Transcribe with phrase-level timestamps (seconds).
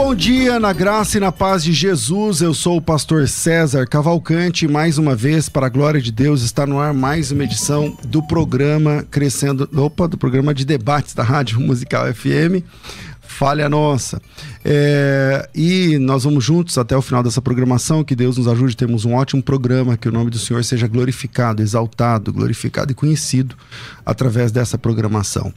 [0.00, 2.40] Bom dia na graça e na paz de Jesus.
[2.40, 4.68] Eu sou o pastor César Cavalcante.
[4.68, 8.22] Mais uma vez, para a glória de Deus, está no ar mais uma edição do
[8.22, 9.68] programa Crescendo.
[9.74, 12.62] Opa, do programa de debates da Rádio Musical FM.
[13.20, 14.22] Falha nossa.
[14.64, 18.04] É, e nós vamos juntos até o final dessa programação.
[18.04, 18.76] Que Deus nos ajude.
[18.76, 19.96] Temos um ótimo programa.
[19.96, 23.56] Que o nome do Senhor seja glorificado, exaltado, glorificado e conhecido
[24.06, 25.52] através dessa programação.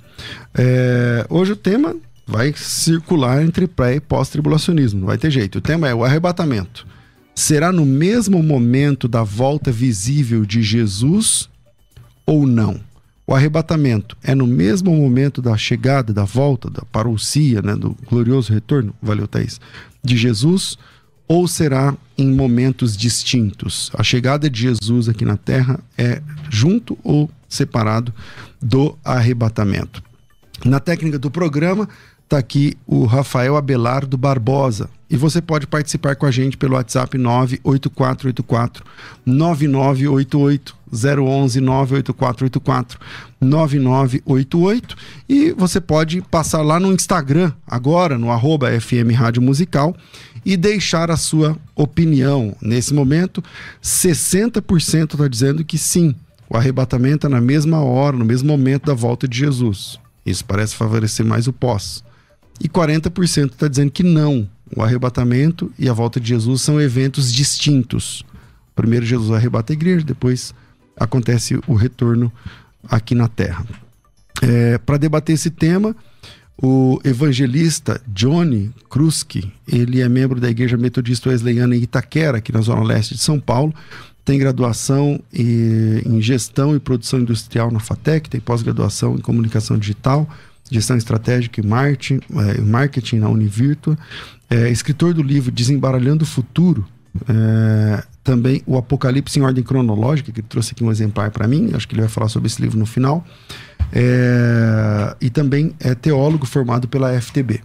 [0.55, 1.95] É, hoje o tema
[2.31, 5.57] vai circular entre pré e pós-tribulacionismo, não vai ter jeito.
[5.57, 6.87] O tema é o arrebatamento.
[7.35, 11.49] Será no mesmo momento da volta visível de Jesus
[12.25, 12.79] ou não?
[13.27, 18.53] O arrebatamento é no mesmo momento da chegada, da volta, da parousia, né, do glorioso
[18.53, 19.59] retorno, valeu Thaís,
[20.03, 20.77] de Jesus,
[21.27, 23.91] ou será em momentos distintos?
[23.93, 28.13] A chegada de Jesus aqui na terra é junto ou separado
[28.61, 30.03] do arrebatamento.
[30.65, 31.89] Na técnica do programa,
[32.31, 34.89] está aqui o Rafael Abelardo Barbosa.
[35.09, 38.85] E você pode participar com a gente pelo WhatsApp 98484
[39.25, 42.99] 9988 011 98484
[43.41, 44.95] 9988
[45.27, 49.93] e você pode passar lá no Instagram agora no arroba FM Rádio Musical
[50.45, 52.55] e deixar a sua opinião.
[52.61, 53.43] Nesse momento,
[53.83, 56.15] 60% está dizendo que sim,
[56.49, 59.99] o arrebatamento é na mesma hora, no mesmo momento da volta de Jesus.
[60.25, 62.01] Isso parece favorecer mais o pós
[62.63, 64.47] e 40% está dizendo que não.
[64.75, 68.23] O arrebatamento e a volta de Jesus são eventos distintos.
[68.75, 70.53] Primeiro Jesus arrebata a igreja, depois
[70.97, 72.31] acontece o retorno
[72.87, 73.65] aqui na terra.
[74.41, 75.95] É, Para debater esse tema,
[76.61, 82.61] o evangelista Johnny Kruski, ele é membro da Igreja Metodista Wesleyana em Itaquera, aqui na
[82.61, 83.73] Zona Leste de São Paulo.
[84.23, 90.29] Tem graduação em gestão e produção industrial na FATEC, tem pós-graduação em comunicação digital,
[90.71, 93.97] gestão estratégica e marketing, é, marketing na Univirtua,
[94.49, 96.87] é, escritor do livro Desembaralhando o Futuro,
[97.27, 101.71] é, também o Apocalipse em Ordem Cronológica, que ele trouxe aqui um exemplar para mim,
[101.73, 103.25] acho que ele vai falar sobre esse livro no final,
[105.19, 107.59] e também é teólogo formado pela FTB.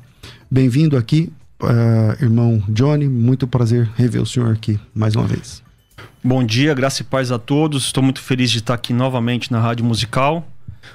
[0.51, 1.33] Bem-vindo aqui,
[2.21, 5.63] irmão Johnny, muito prazer rever o senhor aqui mais uma vez.
[6.25, 7.85] Bom dia, graça e paz a todos.
[7.85, 10.45] Estou muito feliz de estar aqui novamente na Rádio Musical.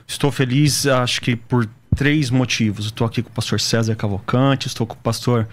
[0.06, 2.86] Estou feliz, acho que por três motivos.
[2.86, 5.48] Estou aqui com o pastor César Cavalcante, estou com o pastor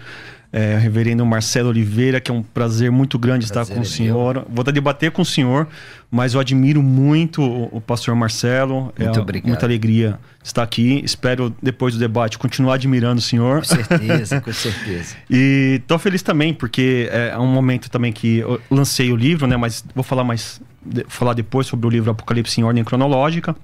[0.51, 4.35] é, reverendo Marcelo Oliveira, que é um prazer muito grande prazer estar com o senhor.
[4.35, 4.47] Meu.
[4.49, 5.67] Vou debater com o senhor,
[6.09, 8.91] mas eu admiro muito o, o pastor Marcelo.
[8.97, 9.47] Muito é, obrigado.
[9.47, 11.01] Muita alegria estar aqui.
[11.05, 13.59] Espero, depois do debate, continuar admirando o senhor.
[13.59, 15.15] Com certeza, com certeza.
[15.29, 19.55] e estou feliz também, porque é um momento também que eu lancei o livro, né?
[19.55, 20.59] Mas vou falar mais,
[21.07, 23.55] falar depois sobre o livro Apocalipse em Ordem Cronológica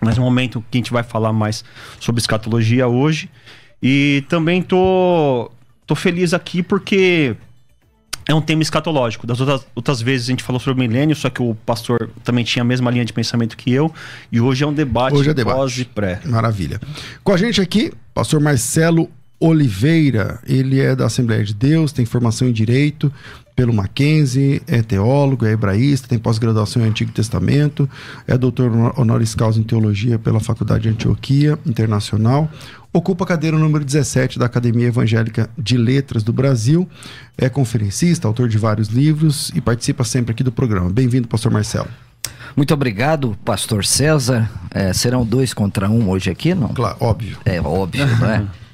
[0.00, 1.64] mas um momento que a gente vai falar mais
[2.00, 3.30] sobre escatologia hoje.
[3.82, 5.50] E também tô,
[5.86, 7.36] tô feliz aqui porque
[8.28, 9.26] é um tema escatológico.
[9.26, 12.44] Das outras, outras vezes a gente falou sobre o milênio, só que o pastor também
[12.44, 13.92] tinha a mesma linha de pensamento que eu.
[14.30, 15.56] E hoje é um debate, hoje é debate.
[15.56, 16.20] pós e pré.
[16.24, 16.80] Maravilha.
[17.24, 19.10] Com a gente aqui, pastor Marcelo
[19.40, 20.40] Oliveira.
[20.46, 23.12] Ele é da Assembleia de Deus, tem formação em Direito,
[23.58, 27.90] pelo Mackenzie, é teólogo, é hebraísta, tem pós-graduação em Antigo Testamento,
[28.24, 32.48] é doutor honoris causa em teologia pela Faculdade de Antioquia Internacional,
[32.92, 36.88] ocupa a cadeira número 17 da Academia Evangélica de Letras do Brasil,
[37.36, 40.88] é conferencista, autor de vários livros e participa sempre aqui do programa.
[40.88, 41.88] Bem-vindo, pastor Marcelo.
[42.56, 44.48] Muito obrigado, pastor César.
[44.70, 46.68] É, serão dois contra um hoje aqui, não?
[46.68, 47.38] Claro, óbvio.
[47.44, 48.46] É óbvio, não é?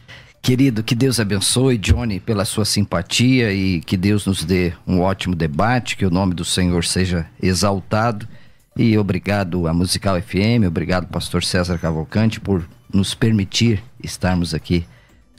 [0.44, 5.34] Querido, que Deus abençoe, Johnny, pela sua simpatia e que Deus nos dê um ótimo
[5.34, 8.28] debate, que o nome do Senhor seja exaltado.
[8.76, 12.62] E obrigado à Musical FM, obrigado, pastor César Cavalcante, por
[12.92, 14.84] nos permitir estarmos aqui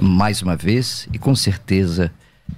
[0.02, 1.08] mais uma vez.
[1.14, 2.12] E com certeza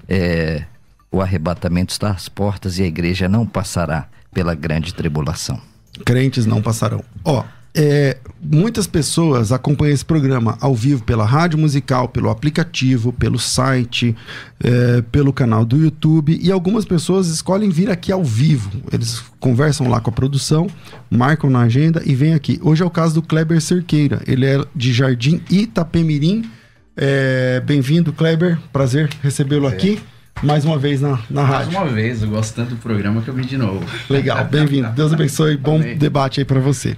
[0.08, 0.64] é,
[1.12, 5.60] o arrebatamento está às portas e a igreja não passará pela grande tribulação.
[6.06, 7.04] Crentes não passarão.
[7.26, 7.44] Ó,
[7.78, 14.16] é, muitas pessoas acompanham esse programa ao vivo pela rádio musical, pelo aplicativo, pelo site,
[14.64, 18.72] é, pelo canal do YouTube e algumas pessoas escolhem vir aqui ao vivo.
[18.92, 20.66] Eles conversam lá com a produção,
[21.08, 22.60] marcam na agenda e vêm aqui.
[22.64, 24.24] Hoje é o caso do Kleber Cerqueira.
[24.26, 26.50] Ele é de Jardim Itapemirim.
[26.96, 28.58] É, Bem-vindo, Kleber.
[28.74, 30.02] Prazer recebê-lo aqui
[30.44, 31.74] mais uma vez na, na rádio.
[31.74, 33.84] Mais uma vez, eu gosto tanto do programa que eu vim de novo.
[34.10, 34.90] Legal, bem-vindo.
[34.90, 35.98] Deus abençoe, bom Amém.
[35.98, 36.96] debate aí para você.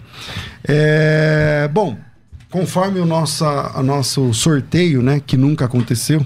[0.67, 1.97] É, bom,
[2.49, 6.25] conforme o nosso, o nosso sorteio, né, que nunca aconteceu,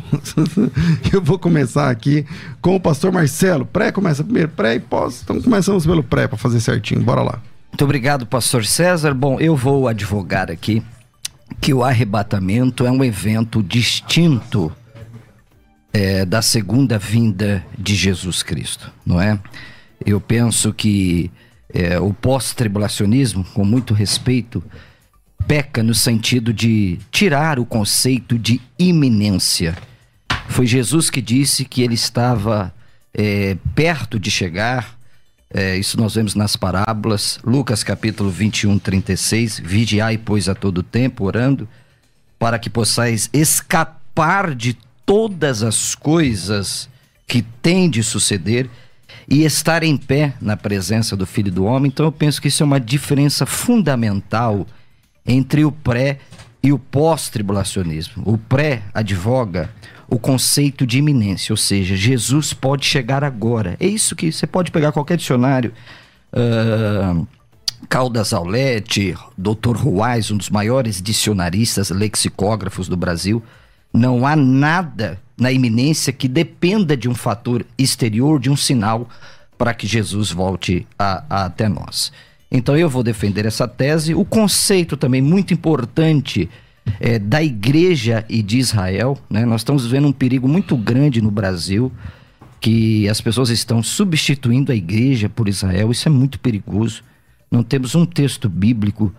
[1.12, 2.26] eu vou começar aqui
[2.62, 3.66] com o pastor Marcelo.
[3.66, 5.22] Pré começa primeiro, pré e pós.
[5.24, 7.02] Então começamos pelo pré para fazer certinho.
[7.02, 7.40] Bora lá.
[7.72, 9.14] Muito obrigado, pastor César.
[9.14, 10.84] Bom, eu vou advogar aqui
[11.60, 14.72] que o arrebatamento é um evento distinto
[15.94, 19.40] é, da segunda vinda de Jesus Cristo, não é?
[20.04, 21.32] Eu penso que
[21.74, 24.64] é, o pós-tribulacionismo, com muito respeito,
[25.48, 29.78] peca no sentido de tirar o conceito de iminência.
[30.50, 32.74] Foi Jesus que disse que ele estava
[33.14, 34.98] é, perto de chegar.
[35.54, 39.60] É, isso nós vemos nas parábolas, Lucas capítulo 21, 36.
[39.60, 41.70] Vigiai, pois, a todo tempo, orando,
[42.40, 46.90] para que possais escapar de todas as coisas
[47.28, 48.70] que têm de suceder
[49.28, 51.90] e estar em pé na presença do Filho do Homem.
[51.94, 54.68] Então eu penso que isso é uma diferença fundamental
[55.26, 56.20] entre o pré
[56.62, 58.24] e o pós-tribulacionismo.
[58.26, 59.70] O pré advoga
[60.10, 63.76] o conceito de iminência, ou seja, Jesus pode chegar agora.
[63.80, 65.74] É isso que você pode pegar qualquer dicionário.
[66.32, 67.26] Uh,
[67.90, 69.76] Caldas Aulete, Dr.
[69.76, 73.44] Ruais, um dos maiores dicionaristas, lexicógrafos do Brasil,
[73.94, 79.08] não há nada na iminência que dependa de um fator exterior, de um sinal,
[79.58, 82.12] para que Jesus volte a, a, até nós.
[82.52, 84.14] Então eu vou defender essa tese.
[84.14, 86.50] O conceito também muito importante
[87.00, 89.18] é, da igreja e de Israel.
[89.30, 89.46] Né?
[89.46, 91.92] Nós estamos vendo um perigo muito grande no Brasil,
[92.60, 95.92] que as pessoas estão substituindo a igreja por Israel.
[95.92, 97.04] Isso é muito perigoso.
[97.50, 99.14] Não temos um texto bíblico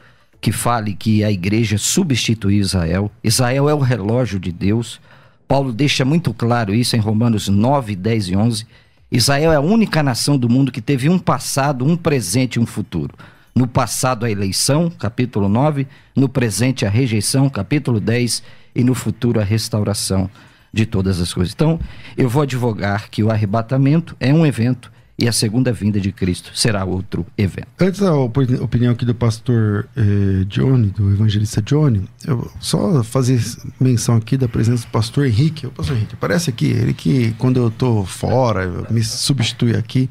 [0.45, 3.11] que fale que a igreja substituiu Israel.
[3.25, 5.01] Israel é o relógio de Deus.
[5.49, 8.67] Paulo deixa muito claro isso em Romanos 9, 10 e 11.
[9.11, 12.67] Israel é a única nação do mundo que teve um passado, um presente e um
[12.67, 13.15] futuro.
[13.55, 15.87] No passado, a eleição, capítulo 9.
[16.15, 18.43] No presente, a rejeição, capítulo 10.
[18.75, 20.29] E no futuro, a restauração
[20.71, 21.55] de todas as coisas.
[21.55, 21.81] Então,
[22.19, 26.51] eu vou advogar que o arrebatamento é um evento e a segunda vinda de Cristo
[26.55, 27.69] será outro evento.
[27.81, 33.41] Antes da opinião aqui do pastor eh, Johnny, do evangelista Johnny, eu só fazer
[33.79, 35.67] menção aqui da presença do pastor Henrique.
[35.67, 40.11] O pastor Henrique, aparece aqui, ele que quando eu tô fora, me substitui aqui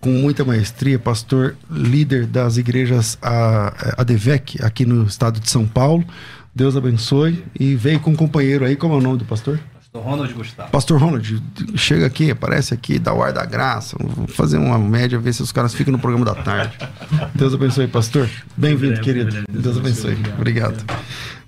[0.00, 3.18] com muita maestria, pastor líder das igrejas
[3.98, 6.04] ADVEC aqui no estado de São Paulo.
[6.54, 9.60] Deus abençoe e veio com um companheiro aí, como é o nome do pastor?
[9.92, 10.70] Pastor Ronald Gustavo.
[10.70, 11.42] Pastor Ronald,
[11.74, 13.96] chega aqui, aparece aqui, dá o ar da graça.
[13.98, 16.78] Vou fazer uma média, ver se os caras ficam no programa da tarde.
[17.34, 18.30] Deus abençoe, pastor.
[18.56, 19.44] Bem-vindo, querido.
[19.50, 20.16] Deus abençoe.
[20.36, 20.76] Obrigado.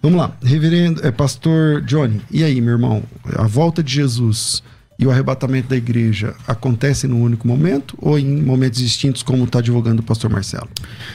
[0.02, 0.32] Vamos lá.
[0.42, 3.04] Reverendo, é, pastor Johnny, e aí, meu irmão?
[3.36, 4.60] A volta de Jesus
[4.98, 9.60] e o arrebatamento da igreja acontece num único momento ou em momentos distintos, como está
[9.60, 10.68] divulgando o pastor Marcelo?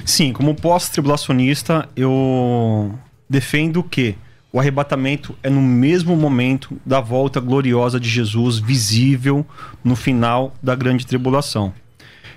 [0.06, 2.98] Sim, como pós-tribulacionista, eu
[3.30, 4.16] defendo que
[4.52, 9.46] o arrebatamento é no mesmo momento da volta gloriosa de Jesus, visível
[9.84, 11.74] no final da grande tribulação.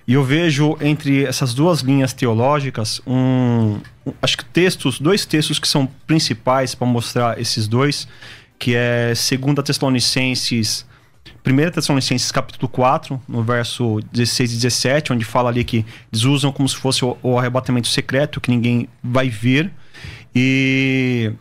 [0.06, 3.78] E eu vejo entre essas duas linhas teológicas um,
[4.20, 8.08] acho que textos, dois textos que são principais para mostrar esses dois,
[8.58, 10.84] que é 2 Tessalonicenses
[11.46, 16.52] 1 Tessalonicenses capítulo 4, no verso 16 e 17, onde fala ali que eles usam
[16.52, 19.70] como se fosse o, o arrebatamento secreto, que ninguém vai ver.
[20.34, 21.32] E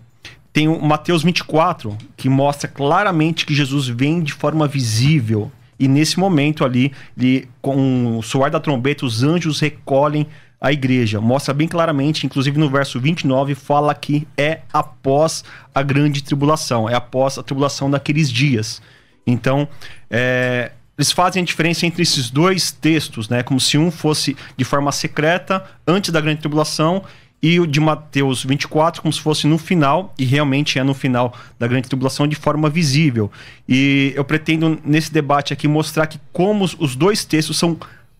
[0.52, 5.52] tem o Mateus 24, que mostra claramente que Jesus vem de forma visível.
[5.80, 10.28] E nesse momento ali, ele, com o soar da trombeta, os anjos recolhem
[10.60, 11.22] a igreja.
[11.22, 16.96] Mostra bem claramente, inclusive no verso 29, fala que é após a grande tribulação, é
[16.96, 18.82] após a tribulação daqueles dias.
[19.26, 19.68] Então,
[20.10, 23.42] é, eles fazem a diferença entre esses dois textos, né?
[23.42, 27.04] Como se um fosse de forma secreta, antes da grande tribulação,
[27.42, 31.34] e o de Mateus 24 como se fosse no final, e realmente é no final
[31.58, 33.32] da grande tribulação de forma visível.
[33.68, 37.78] E eu pretendo nesse debate aqui mostrar que como os dois textos são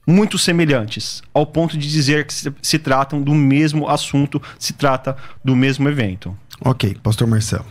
[0.08, 5.56] muito semelhantes, ao ponto de dizer que se, tratam do mesmo assunto, se trata do
[5.56, 6.36] mesmo evento.
[6.62, 7.66] Ok, pastor Marcelo.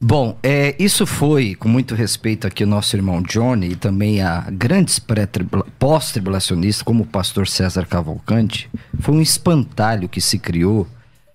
[0.00, 4.46] Bom, é, isso foi, com muito respeito aqui, o nosso irmão Johnny e também a
[4.48, 5.00] grandes
[5.76, 10.86] pós-tribulacionistas, como o pastor César Cavalcante, foi um espantalho que se criou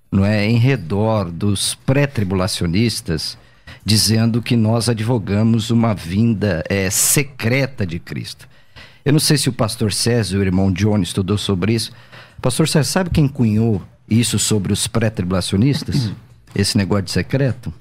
[0.10, 3.38] não é, em redor dos pré-tribulacionistas,
[3.84, 8.48] dizendo que nós advogamos uma vinda é, secreta de Cristo.
[9.04, 11.92] Eu não sei se o pastor César o irmão Johnny estudou sobre isso.
[12.42, 16.14] Pastor César, sabe quem cunhou isso sobre os pré-tribulacionistas?
[16.56, 17.74] Esse negócio de secreto?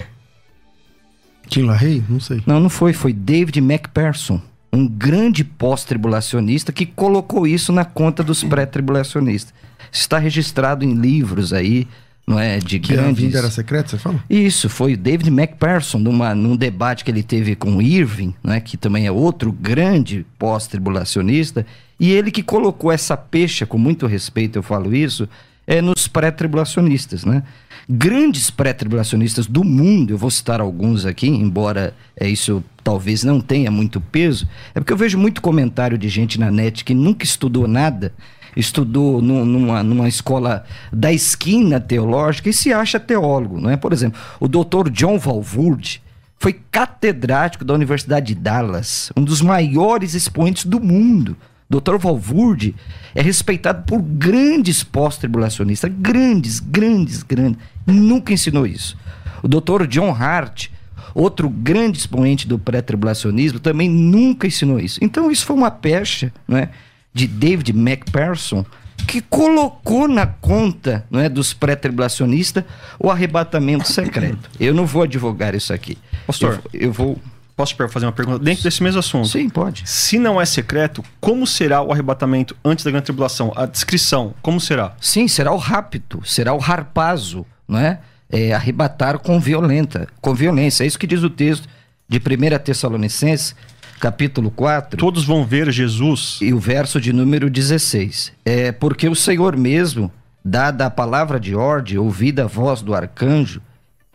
[1.53, 2.03] Tim LaHaye?
[2.09, 2.43] Não sei.
[2.47, 2.93] Não, não foi.
[2.93, 4.41] Foi David MacPherson,
[4.73, 9.53] um grande pós-tribulacionista que colocou isso na conta dos pré-tribulacionistas.
[9.91, 11.87] Está registrado em livros aí,
[12.27, 12.59] não é?
[12.59, 13.23] De Que a grandes...
[13.23, 14.25] vida era secreta, você fala?
[14.31, 18.77] Isso, foi o David MacPherson, numa, num debate que ele teve com Irving, né, que
[18.77, 21.67] também é outro grande pós-tribulacionista,
[22.01, 25.29] e ele que colocou essa pecha, com muito respeito eu falo isso,
[25.67, 27.25] é nos pré-tribulacionistas.
[27.25, 27.43] Né?
[27.89, 33.71] Grandes pré-tribulacionistas do mundo, eu vou citar alguns aqui, embora é, isso talvez não tenha
[33.71, 37.67] muito peso, é porque eu vejo muito comentário de gente na net que nunca estudou
[37.67, 38.13] nada,
[38.57, 43.77] estudou nu- numa, numa escola da esquina teológica e se acha teólogo, não é?
[43.77, 46.03] Por exemplo, o doutor John Valvoorde
[46.39, 51.37] foi catedrático da Universidade de Dallas, um dos maiores expoentes do mundo.
[51.81, 51.97] Dr.
[51.97, 52.75] Valvoorde
[53.15, 57.59] é respeitado por grandes pós-tribulacionistas, grandes, grandes, grandes.
[57.87, 58.97] Nunca ensinou isso.
[59.43, 59.87] O Dr.
[59.87, 60.69] John Hart,
[61.15, 64.99] outro grande expoente do pré-tribulacionismo, também nunca ensinou isso.
[65.03, 66.71] Então isso foi uma pecha, não é,
[67.13, 68.65] de David MacPherson
[69.07, 72.65] que colocou na conta não é, dos pré-tribulacionistas
[72.99, 74.49] o arrebatamento secreto.
[74.61, 75.99] Eu não vou advogar isso aqui.
[76.27, 76.63] Pastor.
[76.73, 77.19] eu, eu vou.
[77.57, 79.29] Posso fazer uma pergunta dentro desse mesmo assunto?
[79.29, 79.83] Sim, pode.
[79.89, 83.53] Se não é secreto, como será o arrebatamento antes da grande tribulação?
[83.55, 84.95] A descrição, como será?
[85.01, 88.01] Sim, será o rapto, será o harpazo, não é?
[88.33, 90.85] é arrebatar com violenta, com violência.
[90.85, 91.69] É isso que diz o texto
[92.09, 93.55] de 1 Tessalonicenses,
[94.01, 94.97] capítulo 4.
[94.97, 96.39] Todos vão ver Jesus.
[96.41, 98.33] E o verso de número 16.
[98.45, 100.11] É porque o Senhor mesmo,
[100.43, 103.61] dada a palavra de ordem, ouvida a voz do arcanjo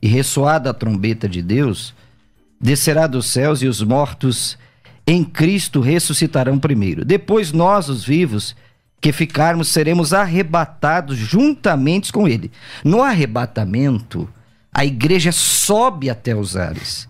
[0.02, 1.94] e ressoada a trombeta de Deus,
[2.60, 4.58] descerá dos céus e os mortos
[5.06, 7.06] em Cristo ressuscitarão primeiro.
[7.06, 8.56] Depois nós, os vivos,
[9.00, 12.52] que ficarmos, seremos arrebatados juntamente com ele.
[12.84, 14.28] No arrebatamento,
[14.74, 17.08] a igreja sobe até os ares.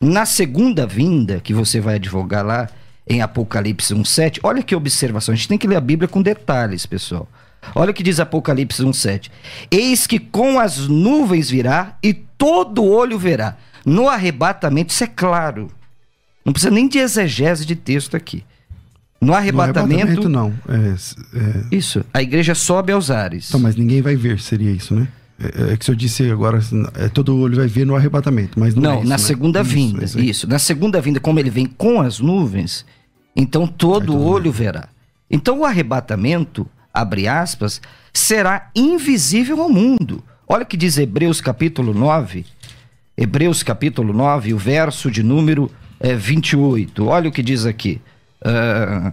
[0.00, 2.68] Na segunda vinda, que você vai advogar lá
[3.06, 6.86] em Apocalipse 1:7, olha que observação, a gente tem que ler a Bíblia com detalhes,
[6.86, 7.28] pessoal.
[7.74, 9.30] Olha o que diz Apocalipse 1:7.
[9.70, 13.56] Eis que com as nuvens virá e todo olho verá.
[13.84, 15.68] No arrebatamento, isso é claro.
[16.44, 18.44] Não precisa nem de exegese de texto aqui.
[19.20, 20.54] No No arrebatamento, não.
[20.66, 20.74] É,
[21.38, 23.48] é, isso, a igreja sobe aos ares.
[23.48, 25.06] Então, mas ninguém vai ver, seria isso, né?
[25.38, 26.58] É, é que se eu disse agora,
[26.94, 29.18] é, todo olho vai ver no arrebatamento, mas não, Não, é isso, na né?
[29.18, 30.04] segunda Isso, vinda.
[30.04, 30.20] isso.
[30.20, 32.86] Isso, Na segunda vinda, como ele vem com as nuvens,
[33.36, 34.88] então todo todo olho verá.
[35.30, 37.80] Então o arrebatamento, abre aspas,
[38.12, 40.24] será invisível ao mundo.
[40.48, 42.44] Olha o que diz Hebreus capítulo 9.
[43.20, 47.06] Hebreus capítulo 9, o verso de número eh, 28.
[47.06, 48.00] Olha o que diz aqui.
[48.42, 49.12] Ah,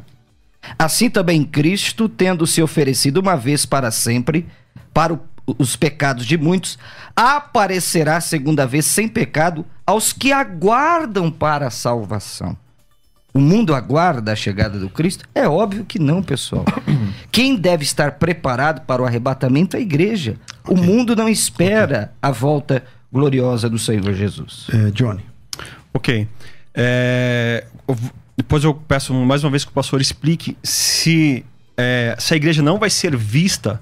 [0.79, 4.45] Assim também Cristo, tendo se oferecido uma vez para sempre,
[4.93, 5.19] para o-
[5.57, 6.77] os pecados de muitos,
[7.15, 12.55] aparecerá segunda vez sem pecado aos que aguardam para a salvação.
[13.33, 15.23] O mundo aguarda a chegada do Cristo?
[15.33, 16.65] É óbvio que não, pessoal.
[17.31, 20.35] Quem deve estar preparado para o arrebatamento é a igreja.
[20.67, 24.67] O mundo não espera a volta gloriosa do Senhor Jesus.
[24.73, 25.23] É, Johnny.
[25.93, 26.27] Ok.
[26.73, 27.65] É,
[28.35, 31.43] depois eu peço mais uma vez que o pastor explique se,
[31.75, 33.81] é, se a igreja não vai ser vista,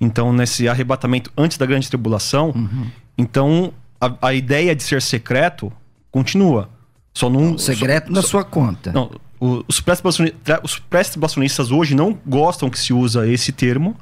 [0.00, 2.86] então, nesse arrebatamento antes da grande tribulação, Uhum.
[3.16, 5.72] então a, a ideia de ser secreto
[6.10, 6.68] continua.
[7.14, 7.56] Só não.
[7.56, 8.92] Secreto na só- sua conta.
[8.92, 13.96] Não, o- os pré-tribulacionistas hoje não gostam que se usa esse termo,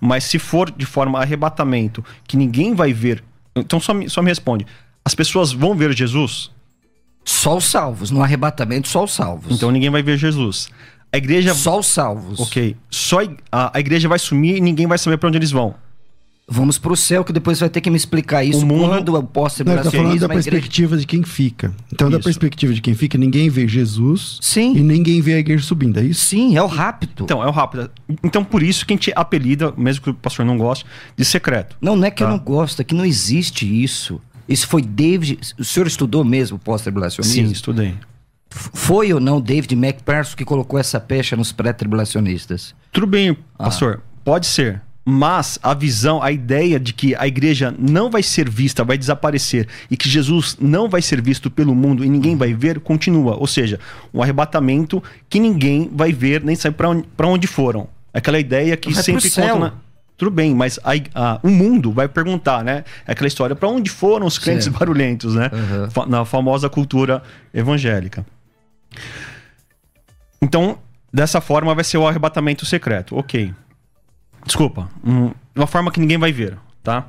[0.00, 3.22] mas se for de forma arrebatamento, que ninguém vai ver.
[3.54, 4.66] Então só me, só me responde.
[5.04, 6.50] As pessoas vão ver Jesus?
[7.24, 8.10] Só os salvos.
[8.10, 9.54] No arrebatamento, só os salvos.
[9.54, 10.68] Então ninguém vai ver Jesus.
[11.12, 11.54] A igreja.
[11.54, 12.40] Só os salvos.
[12.40, 12.76] Ok.
[12.90, 13.18] Só
[13.50, 15.74] a, a igreja vai sumir e ninguém vai saber para onde eles vão.
[16.46, 19.14] Vamos pro céu, que depois vai ter que me explicar isso O mundo- quando eu
[19.14, 20.28] Não, posso ele tá falando da a igreja...
[20.28, 21.74] perspectiva de quem fica.
[21.90, 22.24] Então, da Isso.
[22.24, 24.76] perspectiva de quem fica, ninguém vê Jesus Sim.
[24.76, 26.26] e ninguém vê a igreja subindo, é isso?
[26.26, 27.24] Sim, é o rapto.
[27.24, 27.90] Então, é o rápido.
[28.22, 30.84] Então, por isso que a gente apelida, mesmo que o pastor não goste,
[31.16, 31.76] de secreto.
[31.80, 32.32] Não, não é que eu Tá.
[32.34, 34.20] não gosto, é que não existe isso.
[34.46, 35.38] Isso foi David...
[35.58, 37.46] O senhor estudou mesmo pós-tribulacionismo?
[37.46, 37.94] Sim, estudei.
[38.50, 42.74] Foi ou não David MacPherson que colocou essa pecha nos pré-tribulacionistas?
[42.92, 43.64] Tudo bem, Ah.
[43.64, 44.02] pastor.
[44.22, 44.82] Pode ser.
[45.06, 49.68] Mas a visão, a ideia de que a igreja não vai ser vista, vai desaparecer
[49.90, 53.36] e que Jesus não vai ser visto pelo mundo e ninguém vai ver, continua.
[53.36, 53.78] Ou seja,
[54.14, 57.86] um arrebatamento que ninguém vai ver nem sabe para onde, pra onde foram.
[58.14, 59.72] Aquela ideia que Vai sempre conta na...
[60.16, 62.84] Tudo bem, mas a, a- o mundo vai perguntar, né?
[63.06, 64.78] É Aquela história, para onde foram os crentes Certo.
[64.78, 65.50] barulhentos, né?
[65.52, 66.06] Uhum.
[66.06, 67.20] Na famosa cultura
[67.52, 68.24] evangélica.
[70.40, 70.78] Então,
[71.12, 73.16] dessa forma vai ser o arrebatamento secreto.
[73.16, 73.52] Ok.
[74.44, 74.88] Desculpa.
[75.04, 77.06] um- uma forma que ninguém vai ver, tá?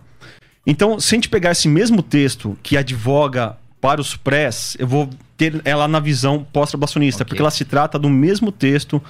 [0.67, 5.09] Então, se a gente pegar esse mesmo texto que advoga para os prés, eu vou
[5.37, 7.29] ter ela na visão pós-trabacionista, Ok.
[7.29, 9.01] porque ela se trata do mesmo texto,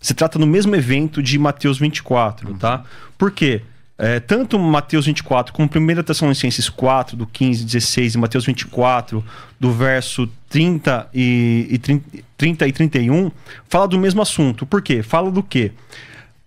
[0.00, 2.84] se trata do mesmo evento de Mateus 24, tá?
[3.18, 3.62] Por quê?
[3.98, 9.22] É, tanto Mateus 24 como 1 Tessalonicenses 4, do 15, 16, e Mateus 24,
[9.60, 12.04] do verso 30 e, e 30,
[12.36, 13.30] 30 e 31,
[13.68, 14.64] fala do mesmo assunto.
[14.66, 15.02] Por quê?
[15.02, 15.72] Fala do quê?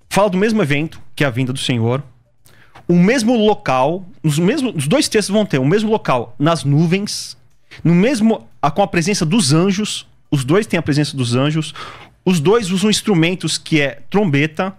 [0.09, 2.03] Fala do mesmo evento, que é a vinda do Senhor,
[2.88, 7.35] o mesmo local, os, mesmos, os dois textos vão ter o mesmo local nas nuvens,
[7.83, 11.74] no mesmo com a presença dos anjos, os dois têm a presença dos anjos,
[12.24, 14.75] os dois usam instrumentos que é trombeta,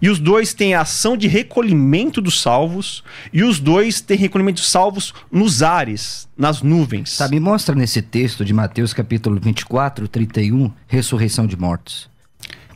[0.00, 3.02] e os dois têm a ação de recolhimento dos salvos,
[3.32, 7.18] e os dois têm recolhimento dos salvos nos ares, nas nuvens.
[7.30, 12.10] Me mostra nesse texto de Mateus capítulo 24, 31, ressurreição de mortos.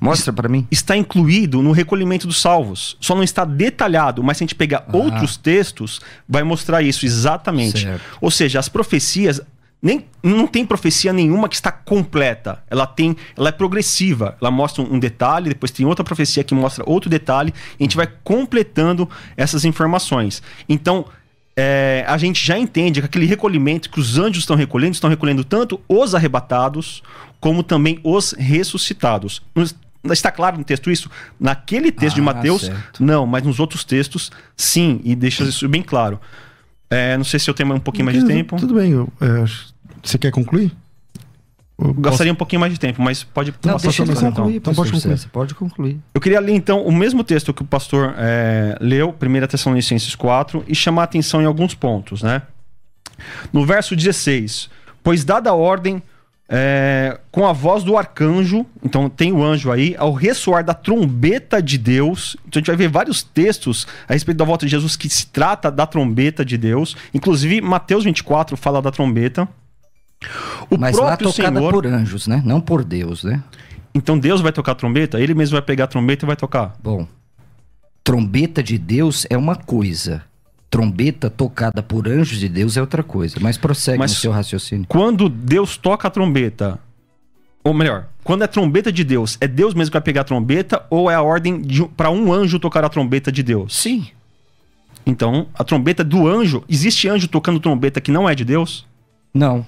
[0.01, 0.67] Mostra pra mim.
[0.71, 2.97] está incluído no recolhimento dos salvos.
[3.01, 7.81] Só não está detalhado, mas se a gente pegar outros textos, vai mostrar isso exatamente.
[7.83, 8.03] Certo.
[8.21, 9.41] Ou seja, as profecias
[9.83, 12.63] nem não tem profecia nenhuma que está completa.
[12.71, 14.37] Ela tem, ela é progressiva.
[14.41, 17.85] Ela mostra um, um detalhe, depois tem outra profecia que mostra outro detalhe, e a
[17.85, 20.43] gente vai completando essas informações.
[20.69, 21.07] Então,
[21.57, 25.45] é, a gente já entende que aquele recolhimento que os anjos estão recolhendo, estão recolhendo
[25.45, 27.03] tanto os arrebatados,
[27.41, 29.41] como também os ressuscitados.
[29.55, 31.11] Nos- Está claro no texto isso?
[31.39, 33.05] Naquele texto de Ah, Mateus, certo.
[33.05, 36.19] não, mas nos outros textos, sim, e deixa isso bem claro.
[36.89, 38.57] É, não sei se eu tenho um pouquinho mais de tempo.
[38.57, 38.91] Tudo bem.
[38.93, 39.45] eu, é,
[40.03, 40.73] você quer concluir?
[41.79, 44.57] Eu posso- Gastaria um pouquinho mais de tempo, mas pode Não, deixa ele então, concluir,
[44.57, 45.17] então pode pastor concluir.
[45.19, 45.99] César, pode concluir.
[46.15, 50.63] Eu queria ler então o mesmo texto que o pastor é, leu, 1 Tessalonicenses 4,
[50.69, 52.43] e chamar a atenção em alguns pontos, né?
[53.53, 54.69] No verso 16,
[55.03, 56.03] pois dada a ordem
[56.53, 61.63] é, com a voz do arcanjo, então tem o anjo aí, ao ressoar da trombeta
[61.63, 62.37] de Deus.
[62.49, 65.27] Então a gente vai ver vários textos a respeito da volta de Jesus que se
[65.29, 66.97] trata da trombeta de Deus.
[67.15, 69.49] Inclusive, Mateus 24 fala da trombeta.
[70.69, 71.73] O Mas lá próprio tocada Senhor.
[71.73, 72.43] por anjos, né?
[72.45, 73.43] Não por Deus, né?
[73.95, 76.75] Então Deus vai tocar a trombeta, ele mesmo vai pegar a trombeta e vai tocar.
[76.83, 77.07] Bom,
[78.03, 80.25] trombeta de Deus é uma coisa.
[80.71, 83.37] Trombeta tocada por anjos de Deus é outra coisa.
[83.41, 84.87] Mas prossegue Mas- no seu raciocínio.
[84.89, 86.79] Quando Deus toca a trombeta,
[87.65, 90.85] ou melhor, quando é trombeta de Deus, é Deus mesmo que vai pegar a trombeta
[90.89, 91.61] ou é a ordem
[91.97, 93.75] para um anjo tocar a trombeta de Deus?
[93.77, 94.07] Sim.
[95.05, 98.87] Então, a trombeta do anjo, existe anjo tocando trombeta que não é de Deus?
[99.35, 99.67] Não.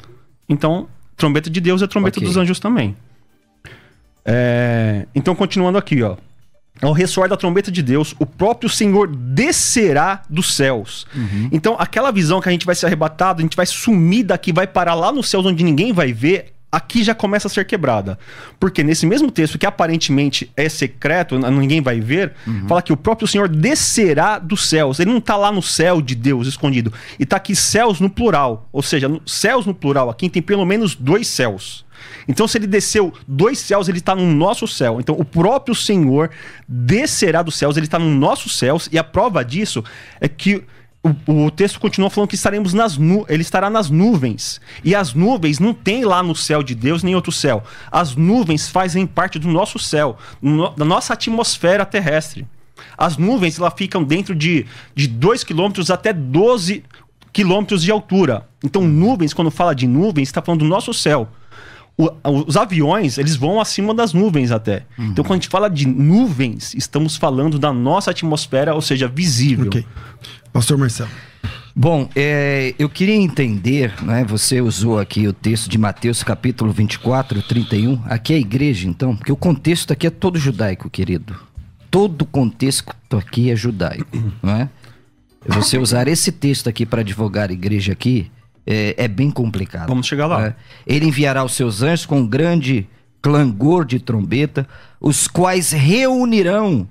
[0.48, 0.86] Então,
[1.16, 2.28] trombeta de Deus é trombeta Ok.
[2.28, 2.94] dos anjos também.
[4.24, 6.16] É, Então, continuando aqui, ó.
[6.82, 11.06] Ao ressoar da trombeta de Deus, o próprio Senhor descerá dos céus.
[11.52, 14.66] Então, aquela visão que a gente vai ser arrebatado, a gente vai sumir daqui, vai
[14.66, 18.18] parar lá nos céus onde ninguém vai ver, aqui já começa a ser quebrada.
[18.58, 22.32] Porque nesse mesmo texto, que aparentemente é secreto, ninguém vai ver,
[22.66, 24.98] fala que o próprio Senhor descerá dos céus.
[24.98, 26.90] Ele não está lá no céu de Deus escondido.
[27.18, 28.68] E está aqui céus no plural.
[28.72, 31.84] Ou seja, céus no plural aqui tem pelo menos dois céus.
[32.26, 34.98] Então, se ele desceu dois céus, ele está no nosso céu.
[34.98, 36.30] Então, o próprio Senhor
[36.66, 39.84] descerá dos céus, ele está no nossos céus, e a prova disso
[40.20, 40.64] é que
[41.26, 44.60] o, o texto continua falando que estaremos nas nu ele estará nas nuvens.
[44.84, 47.64] E as nuvens não tem lá no céu de Deus nem outro céu.
[47.90, 52.46] As nuvens fazem parte do nosso céu, no- da nossa atmosfera terrestre.
[52.96, 56.84] As nuvens elas ficam dentro de, de 2 quilômetros até 12
[57.32, 58.46] quilômetros de altura.
[58.62, 61.28] Então, nuvens, quando fala de nuvens, está falando do nosso céu.
[61.96, 62.10] O-
[62.46, 64.84] os aviões, eles vão acima das nuvens até.
[64.98, 69.66] Então, quando a gente fala de nuvens, estamos falando da nossa atmosfera, ou seja, visível.
[69.66, 69.86] Ok.
[70.52, 71.10] Pastor Marcelo.
[71.74, 74.24] Bom, é, eu queria entender, né?
[74.24, 78.02] Você usou aqui o texto de Mateus capítulo 24, 31.
[78.04, 81.34] Aqui é a igreja, então, porque o contexto aqui é todo judaico, querido.
[81.90, 84.06] Todo o contexto aqui é judaico,
[84.42, 84.68] não é?
[85.46, 88.30] Você usar esse texto aqui para advogar a igreja aqui
[88.66, 89.88] é, é bem complicado.
[89.88, 90.40] Vamos chegar lá.
[90.40, 90.54] né?
[90.86, 92.86] Ele enviará os seus anjos com um grande
[93.20, 94.68] clangor de trombeta,
[95.00, 96.86] os quais reunirão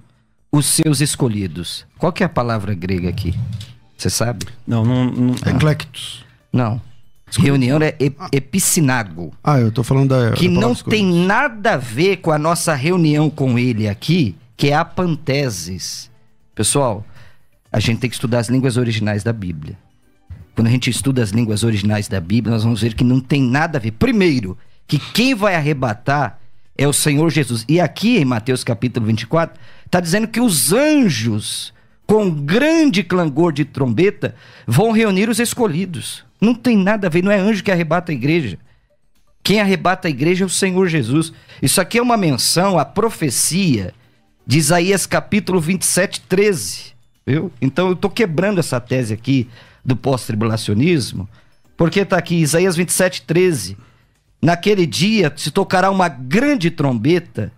[0.52, 1.86] os seus escolhidos.
[1.98, 3.34] Qual que é a palavra grega aqui?
[3.98, 4.46] Você sabe?
[4.68, 6.26] Não, não, não- Eclectus.
[6.52, 6.82] Não.
[7.38, 9.32] Reunião é ep- epicinago.
[9.42, 10.32] Ah, eu tô falando da.
[10.32, 14.68] Que da não tem nada a ver com a nossa reunião com ele aqui, que
[14.70, 16.12] é a panteses.
[16.54, 17.06] Pessoal,
[17.72, 19.78] a gente tem que estudar as línguas originais da Bíblia.
[20.54, 23.42] Quando a gente estuda as línguas originais da Bíblia, nós vamos ver que não tem
[23.42, 23.92] nada a ver.
[23.92, 26.38] Primeiro, que quem vai arrebatar
[26.78, 27.66] é o Senhor Jesus.
[27.68, 31.74] E aqui em Mateus capítulo 24, está dizendo que os anjos,
[32.06, 36.24] com grande clangor de trombeta, vão reunir os escolhidos.
[36.40, 38.58] Não tem nada a ver, não é anjo que arrebata a igreja.
[39.44, 41.34] Quem arrebata a igreja é o Senhor Jesus.
[41.62, 43.94] Isso aqui é uma menção à profecia
[44.46, 46.94] de Isaías capítulo 27, 13.
[47.26, 47.52] Viu?
[47.62, 49.48] Então eu estou quebrando essa tese aqui
[49.84, 51.28] do pós-tribulacionismo,
[51.76, 53.78] porque está aqui Isaías 27, 13.
[54.42, 57.52] Naquele dia se tocará uma grande trombeta,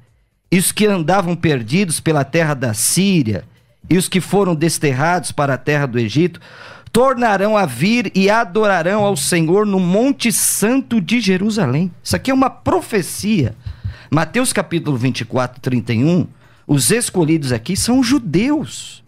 [0.52, 3.46] e os que andavam perdidos pela terra da Síria,
[3.90, 6.40] e os que foram desterrados para a terra do Egito,
[6.92, 11.92] tornarão a vir e adorarão ao Senhor no Monte Santo de Jerusalém.
[12.04, 13.56] Isso aqui é uma profecia.
[14.12, 16.28] Mateus capítulo 24, 31,
[16.68, 19.04] os escolhidos aqui são judeus.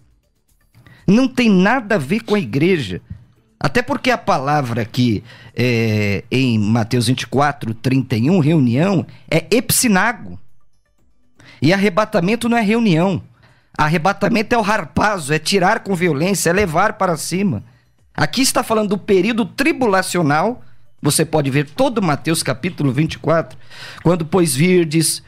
[1.05, 3.01] Não tem nada a ver com a igreja.
[3.59, 5.23] Até porque a palavra aqui
[5.55, 10.39] é, em Mateus 24, 31, reunião, é epsinago.
[11.61, 13.21] E arrebatamento não é reunião.
[13.77, 17.63] Arrebatamento é o harpazo, é tirar com violência, é levar para cima.
[18.15, 20.61] Aqui está falando do período tribulacional.
[21.01, 23.57] Você pode ver todo Mateus capítulo 24.
[24.03, 25.21] Quando, pois, virdes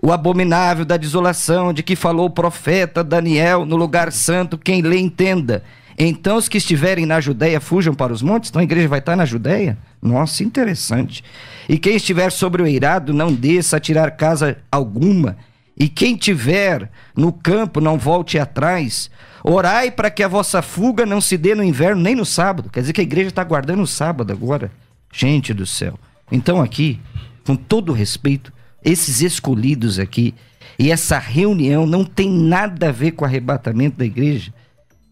[0.00, 4.98] o abominável da desolação de que falou o profeta Daniel no lugar santo, quem lê
[4.98, 5.64] entenda.
[5.98, 8.50] Então os que estiverem na Judéia fujam para os montes.
[8.50, 9.78] Então a igreja vai estar na Judéia?
[10.02, 11.22] Nossa, interessante.
[11.68, 15.36] E quem estiver sobre o eirado, não desça a tirar casa alguma.
[15.76, 19.10] E quem tiver no campo, não volte atrás.
[19.42, 22.70] Orai para que a vossa fuga não se dê no inverno nem no sábado.
[22.70, 24.70] Quer dizer que a igreja está guardando o sábado agora.
[25.12, 25.98] Gente do céu.
[26.30, 27.00] Então, aqui,
[27.46, 28.52] com todo respeito,
[28.84, 30.34] esses escolhidos aqui
[30.78, 34.52] e essa reunião não tem nada a ver com o arrebatamento da igreja.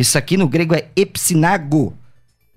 [0.03, 1.97] Isso aqui no grego é epsinago,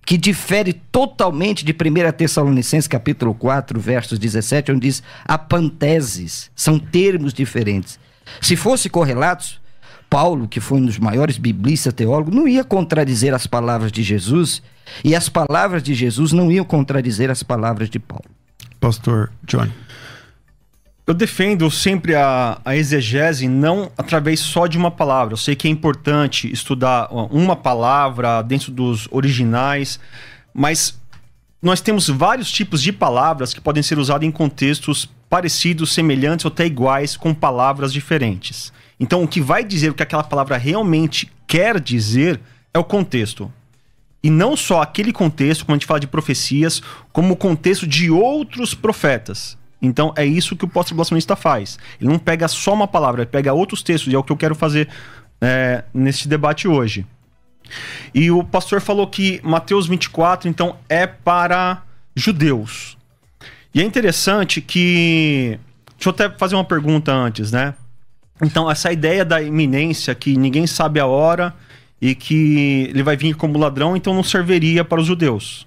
[0.03, 6.49] que difere totalmente de 1 Tessalonicenses capítulo 4, versos 17, onde diz apanteses.
[6.55, 7.99] São termos diferentes.
[8.41, 9.61] Se fosse correlatos,
[10.09, 14.63] Paulo, que foi um dos maiores biblistas teólogos, não ia contradizer as palavras de Jesus
[15.03, 18.25] e as palavras de Jesus não iam contradizer as palavras de Paulo.
[18.79, 19.71] Pastor Johnny.
[21.07, 25.33] Eu defendo sempre a, a, exegese não através só de uma palavra.
[25.33, 29.99] Eu sei que é importante estudar uma palavra dentro dos originais,
[30.51, 30.99] mas
[31.61, 36.51] nós temos vários tipos de palavras que podem ser usadas em contextos parecidos, semelhantes ou
[36.51, 38.73] até iguais, com palavras diferentes.
[38.99, 42.39] Então, o que vai dizer o que aquela palavra realmente quer dizer
[42.73, 43.51] é o contexto.
[44.23, 46.81] E não só aquele contexto, quando a gente fala de profecias,
[47.13, 49.55] como o contexto de outros profetas.
[49.81, 51.77] Então, é isso que o pós-tribulacionista faz.
[51.99, 54.37] Ele não pega só uma palavra, ele pega outros textos, e é o que eu
[54.37, 54.89] quero fazer
[55.41, 57.05] é, nesse debate hoje.
[58.13, 61.83] E o pastor falou que Mateus 24, então, é para
[62.15, 62.97] judeus.
[63.73, 65.59] E é interessante que.
[65.97, 67.73] Deixa eu até fazer uma pergunta antes, né?
[68.41, 71.53] Então, essa ideia da iminência, que ninguém sabe a hora
[72.01, 75.65] e que ele vai vir como ladrão, então não serviria para os judeus.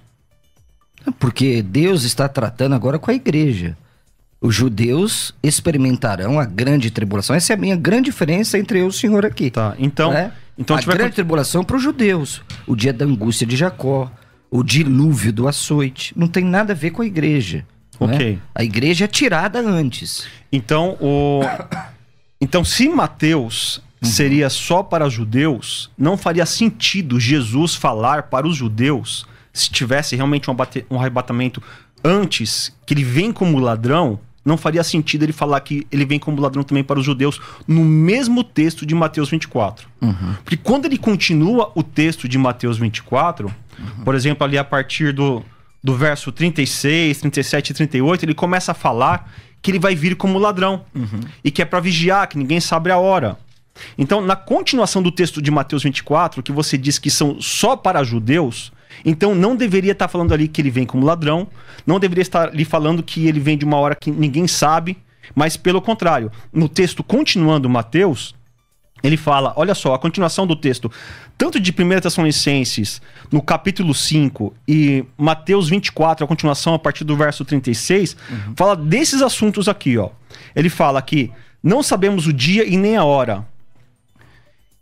[1.19, 3.77] Porque Deus está tratando agora com a igreja.
[4.41, 7.35] Os judeus experimentarão a grande tribulação.
[7.35, 9.51] Essa é a minha grande diferença entre eu e o senhor aqui.
[9.51, 10.13] Tá, então.
[10.13, 10.31] Né?
[10.57, 11.11] então a, a grande vai...
[11.11, 12.41] tribulação para os judeus.
[12.65, 14.09] O dia da angústia de Jacó.
[14.49, 16.13] O dilúvio do açoite.
[16.15, 17.65] Não tem nada a ver com a igreja.
[17.99, 18.33] Ok.
[18.33, 18.39] Né?
[18.55, 20.25] A igreja é tirada antes.
[20.51, 21.41] Então, o.
[22.39, 24.09] Então, se Mateus uhum.
[24.09, 30.49] seria só para judeus, não faria sentido Jesus falar para os judeus, se tivesse realmente
[30.49, 30.55] um,
[30.89, 31.61] um arrebatamento
[32.03, 36.41] antes, que ele vem como ladrão, não faria sentido ele falar que ele vem como
[36.41, 39.87] ladrão também para os judeus no mesmo texto de Mateus 24.
[40.01, 40.33] Uhum.
[40.43, 44.03] Porque quando ele continua o texto de Mateus 24, uhum.
[44.03, 45.43] por exemplo, ali a partir do,
[45.83, 49.31] do verso 36, 37 e 38, ele começa a falar
[49.61, 51.19] que ele vai vir como ladrão uhum.
[51.43, 53.37] e que é para vigiar, que ninguém sabe a hora.
[53.97, 58.03] Então, na continuação do texto de Mateus 24, que você diz que são só para
[58.03, 58.73] judeus,
[59.03, 61.47] então não deveria estar falando ali que ele vem como ladrão,
[61.85, 64.97] não deveria estar ali falando que ele vem de uma hora que ninguém sabe,
[65.35, 68.35] mas pelo contrário, no texto continuando Mateus,
[69.03, 70.91] ele fala, olha só, a continuação do texto,
[71.37, 77.15] tanto de 1 Tessalonicenses, no capítulo 5, e Mateus 24, a continuação a partir do
[77.15, 78.53] verso 36, uhum.
[78.57, 80.09] fala desses assuntos aqui, ó.
[80.55, 81.31] Ele fala que
[81.63, 83.45] não sabemos o dia e nem a hora.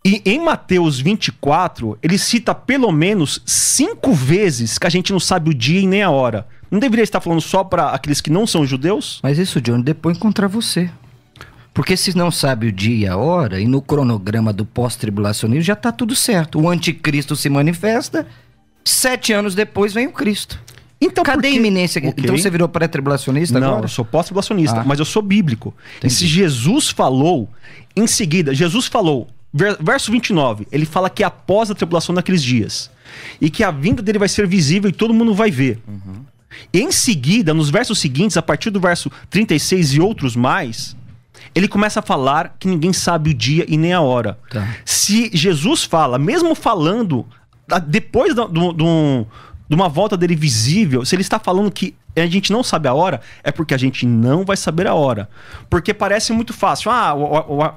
[0.08, 5.50] E em Mateus 24, ele cita pelo menos cinco vezes que a gente não sabe
[5.50, 6.48] o dia e nem a hora.
[6.72, 9.20] Não deveria estar falando só para aqueles que não são judeus?
[9.22, 10.90] Mas isso, John, depois contra você.
[11.74, 15.74] Porque se não sabe o dia e a hora, e no cronograma do pós-tribulacionismo já
[15.74, 16.58] está tudo certo.
[16.62, 18.26] O anticristo se manifesta,
[18.86, 20.58] sete anos depois vem o Cristo.
[21.02, 22.00] Então, Cadê por a iminência?
[22.00, 22.14] Ok.
[22.18, 23.84] Então você virou pré-tribulacionista Não, agora?
[23.86, 24.84] eu sou pós-tribulacionista, Ah.
[24.86, 25.74] mas eu sou bíblico.
[26.02, 27.50] E se Jesus falou,
[27.94, 32.90] em seguida, Jesus falou, verso 29, ele fala que após a tribulação daqueles dias.
[33.40, 35.80] E que a vinda dele vai ser visível e todo mundo vai ver.
[36.74, 40.96] Em seguida, nos versos seguintes, a partir do verso 36 e outros mais,
[41.56, 44.38] ele começa a falar que ninguém sabe o dia e nem a hora.
[44.50, 44.68] Tá.
[44.84, 47.26] Se Jesus fala, mesmo falando,
[47.88, 49.28] depois do- do-
[49.70, 52.94] de uma volta dele visível, se ele está falando que a gente não sabe a
[52.96, 55.30] hora, é porque a gente não vai saber a hora.
[55.70, 56.90] Porque parece muito fácil.
[56.90, 57.22] Ah, o,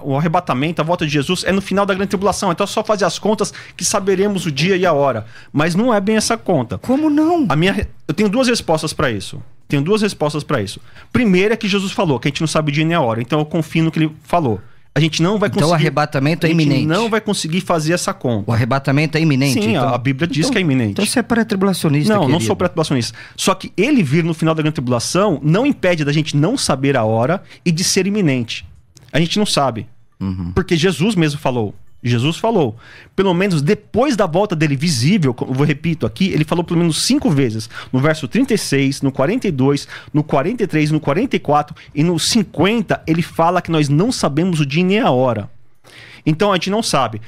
[0.06, 2.50] o- o arrebatamento, a volta de Jesus é no final da grande tribulação.
[2.50, 5.26] Então é só fazer as contas que saberemos o dia e a hora.
[5.52, 6.78] Mas não é bem essa conta.
[6.78, 7.44] Como não?
[7.50, 9.42] A minha, eu tenho duas respostas para isso.
[9.68, 10.80] Tenho duas respostas para isso.
[11.12, 13.20] Primeira é que Jesus falou que a gente não sabe o dia nem a hora,
[13.20, 14.60] então eu confio no que ele falou.
[14.92, 15.70] A gente não vai Então conseguir.
[15.70, 16.86] o arrebatamento é a gente iminente.
[16.86, 18.50] não vai conseguir fazer essa conta.
[18.50, 19.62] O arrebatamento é iminente.
[19.62, 19.94] Sim, então...
[19.94, 20.92] a Bíblia diz que é iminente.
[20.92, 22.44] Então você é pré-tribulacionista, não, não querido.
[22.46, 23.16] sou pré-tribulacionista.
[23.36, 26.96] Só que ele vir no final da grande tribulação não impede da gente não saber
[26.96, 28.66] a hora e de ser iminente.
[29.12, 29.86] A gente não sabe.
[30.20, 30.50] Uhum.
[30.54, 31.74] Porque Jesus mesmo falou.
[32.02, 32.76] Jesus falou.
[33.14, 37.02] Pelo menos depois da volta dele visível, eu vou repito aqui, ele falou pelo menos
[37.02, 37.68] cinco vezes.
[37.92, 43.70] No verso 36, no 42, no 43, no 44 e no 50, ele fala que
[43.70, 45.50] nós não sabemos o dia nem a hora.
[46.24, 47.20] Então a gente não sabe.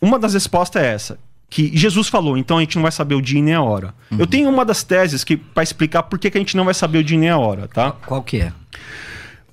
[0.00, 1.18] Uma das respostas é essa.
[1.48, 3.94] Que Jesus falou, então a gente não vai saber o dia nem a hora.
[4.18, 6.74] Eu tenho uma das teses que para explicar por que, que a gente não vai
[6.74, 7.92] saber o dia nem a hora, tá?
[7.92, 8.52] Qual que é?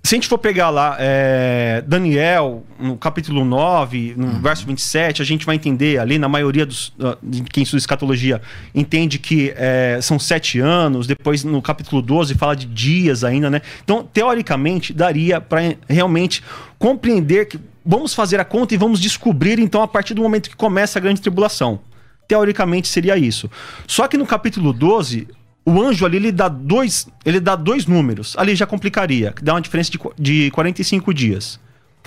[0.04, 5.26] Se a gente for pegar lá é, Daniel, no capítulo 9, no verso 27, a
[5.26, 8.42] gente vai entender ali, na maioria dos, ah, de quem estuda escatologia,
[8.74, 13.62] entende que é, são sete anos, depois no capítulo 12 fala de dias ainda, né?
[13.84, 16.44] Então, teoricamente, daria para realmente
[16.80, 20.56] compreender que vamos fazer a conta e vamos descobrir, então, a partir do momento que
[20.56, 21.80] começa a grande tribulação.
[22.28, 23.52] Teoricamente seria isso.
[23.86, 25.28] Só que no capítulo 12,
[25.66, 28.36] o anjo ali ele dá dois, ele dá dois números.
[28.38, 31.60] Ali já complicaria, que dá uma diferença de, de 45 dias.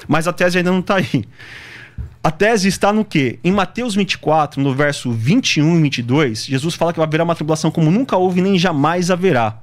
[0.08, 1.24] Mas a tese ainda não está aí.
[2.22, 3.38] A tese está no quê?
[3.44, 7.90] Em Mateus 24, no verso 21 e 22, Jesus fala que haverá uma tribulação como
[7.90, 9.58] nunca houve nem jamais haverá.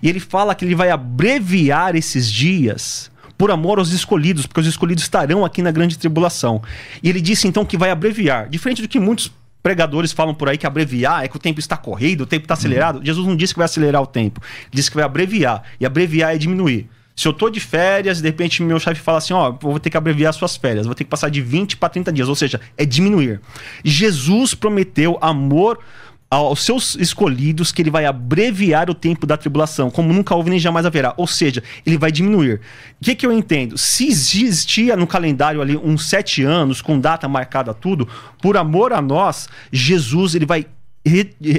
[0.00, 4.66] E ele fala que ele vai abreviar esses dias por amor aos escolhidos, porque os
[4.66, 6.62] escolhidos estarão aqui na grande tribulação.
[7.02, 9.30] E ele disse então que vai abreviar, diferente do que muitos
[9.66, 12.54] pregadores falam por aí que abreviar é que o tempo está corrido, o tempo está
[12.54, 13.00] acelerado.
[13.02, 15.64] Jesus não disse que vai acelerar o tempo, disse que vai abreviar.
[15.80, 16.88] E abreviar é diminuir.
[17.16, 19.96] Se eu tô de férias, de repente meu chefe fala assim, ó, vou ter que
[19.96, 22.84] abreviar suas férias, vou ter que passar de 20 para 30 dias, ou seja, é
[22.84, 23.40] diminuir.
[23.82, 25.80] Jesus prometeu amor
[26.28, 30.58] aos seus escolhidos que ele vai abreviar o tempo da tribulação, como nunca houve nem
[30.58, 31.14] jamais haverá.
[31.16, 32.60] Ou seja, ele vai diminuir.
[33.00, 33.78] O que, que eu entendo?
[33.78, 38.08] Se existia no calendário ali uns sete anos, com data marcada tudo,
[38.42, 40.66] por amor a nós, Jesus ele vai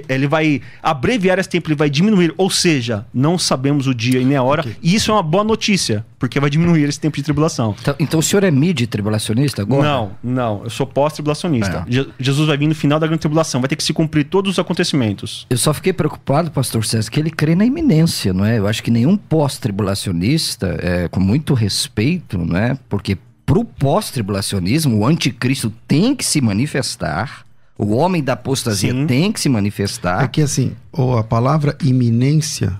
[0.09, 4.25] ele vai abreviar esse tempo, ele vai diminuir, ou seja, não sabemos o dia e
[4.25, 7.23] nem a hora, e isso é uma boa notícia, porque vai diminuir esse tempo de
[7.23, 7.75] tribulação.
[7.81, 9.83] Então, então o senhor é mid-tribulacionista agora?
[9.87, 11.85] Não, não, eu sou pós-tribulacionista.
[11.87, 11.91] É.
[11.91, 14.51] Je- Jesus vai vir no final da grande tribulação, vai ter que se cumprir todos
[14.53, 15.45] os acontecimentos.
[15.49, 18.57] Eu só fiquei preocupado, pastor César, que ele crê na iminência, não é?
[18.57, 22.77] Eu acho que nenhum pós-tribulacionista, é, com muito respeito, não é?
[22.89, 27.45] Porque pro pós-tribulacionismo, o anticristo tem que se manifestar,
[27.77, 29.05] o homem da apostasia Sim.
[29.05, 30.23] tem que se manifestar.
[30.23, 32.79] É que assim, ou a palavra iminência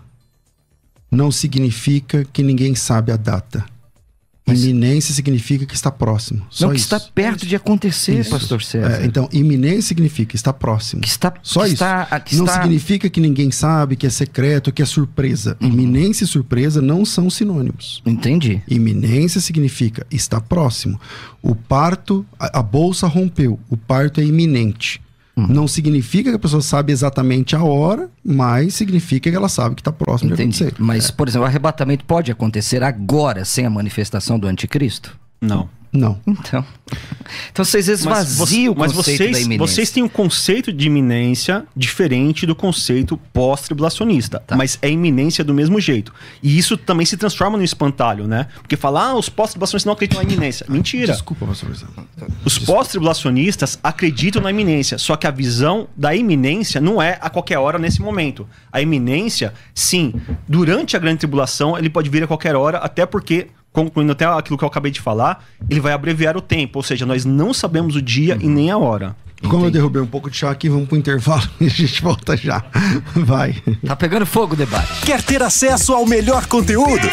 [1.12, 3.64] não significa que ninguém sabe a data.
[4.48, 6.46] Iminência significa que está próximo.
[6.50, 6.94] Só não, que isso.
[6.96, 8.30] está perto de acontecer, Isso.
[8.30, 9.02] pastor César.
[9.02, 11.02] É, então, iminência significa está próximo.
[11.02, 11.74] que está, Só que isso.
[11.76, 15.58] está, não está- significa que ninguém sabe, que é secreto, que é surpresa.
[15.60, 15.68] Uhum.
[15.70, 18.02] Iminência e surpresa não são sinônimos.
[18.06, 18.62] Entendi.
[18.68, 21.00] Iminência significa está próximo.
[21.42, 23.60] O parto, a, a bolsa rompeu.
[23.70, 25.02] O parto é iminente.
[25.38, 25.46] Uhum.
[25.48, 29.82] Não significa que a pessoa sabe exatamente a hora, mas significa que ela sabe que
[29.82, 30.64] está próximo de Entendi.
[30.64, 30.84] acontecer.
[30.84, 35.16] Mas, por exemplo, o arrebatamento pode acontecer agora sem a manifestação do anticristo?
[35.40, 35.70] Não.
[35.92, 36.20] Não.
[36.28, 36.66] Então,
[37.52, 39.68] então vocês esvaziam mas o conceito vocês, da iminência.
[39.68, 44.40] vocês têm um conceito de iminência diferente do conceito pós-tribulacionista.
[44.40, 44.56] Tá.
[44.56, 46.14] Mas é iminência do mesmo jeito.
[46.42, 48.48] E isso também se transforma no espantalho, né?
[48.58, 50.66] Porque falar, ah, os pós-tribulacionistas não acreditam na iminência.
[50.70, 51.14] Mentira.
[51.14, 51.72] Desculpa, pastor.
[52.46, 57.58] Os pós-tribulacionistas acreditam na iminência, só que a visão da iminência não é a qualquer
[57.58, 58.48] hora nesse momento.
[58.72, 60.14] A iminência, sim,
[60.48, 63.48] durante a grande tribulação, ele pode vir a qualquer hora, até porque,
[63.78, 67.06] concluindo até aquilo que eu acabei de falar, ele vai abreviar o tempo, ou seja,
[67.06, 69.16] nós não sabemos o dia e nem a hora.
[69.48, 72.36] Como eu derrubei um pouco de chá aqui, vamos pro intervalo e a gente volta
[72.36, 72.64] já.
[73.14, 73.56] Vai.
[73.86, 75.06] Tá pegando fogo o debate.
[75.06, 77.08] Quer ter acesso ao melhor conteúdo?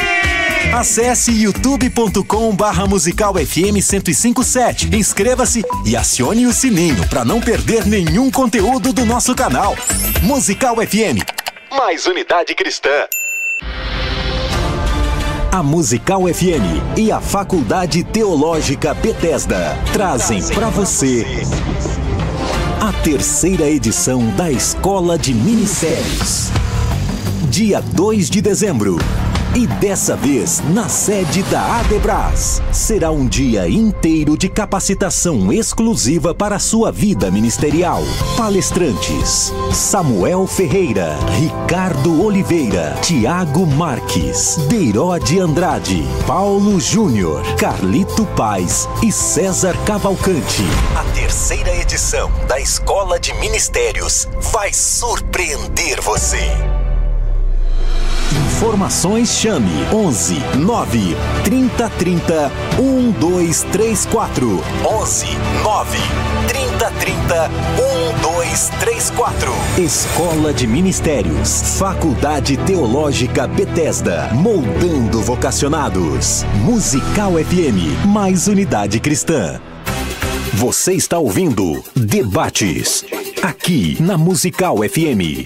[0.73, 4.97] Acesse youtube.com barra musical FM 1057.
[4.97, 9.77] Inscreva-se e acione o sininho para não perder nenhum conteúdo do nosso canal.
[10.23, 11.21] Musical FM.
[11.71, 13.07] Mais unidade cristã.
[15.55, 21.25] A Musical FM e a Faculdade Teológica Bethesda trazem para você
[22.81, 26.51] a terceira edição da Escola de Ministérios.
[27.49, 28.99] Dia 2 de dezembro.
[29.57, 36.57] E dessa vez, na sede da Adebras, será um dia inteiro de capacitação exclusiva para
[36.57, 38.03] a sua vida ministerial.
[38.37, 49.77] Palestrantes: Samuel Ferreira, Ricardo Oliveira, Tiago Marques, Deirode Andrade, Paulo Júnior, Carlito Paz e César
[49.85, 50.65] Cavalcante.
[50.97, 56.51] A terceira edição da Escola de Ministérios vai surpreender você.
[58.65, 65.27] Informações chame 11 9 30 30 1234 11
[65.63, 65.99] 9
[66.49, 76.43] 30 30 1234 Escola de Ministérios Faculdade Teológica Bethesda Moldando Vocacionados.
[76.65, 79.61] Musical FM Mais unidade cristã.
[80.55, 83.05] Você está ouvindo Debates
[83.43, 85.45] aqui na Musical FM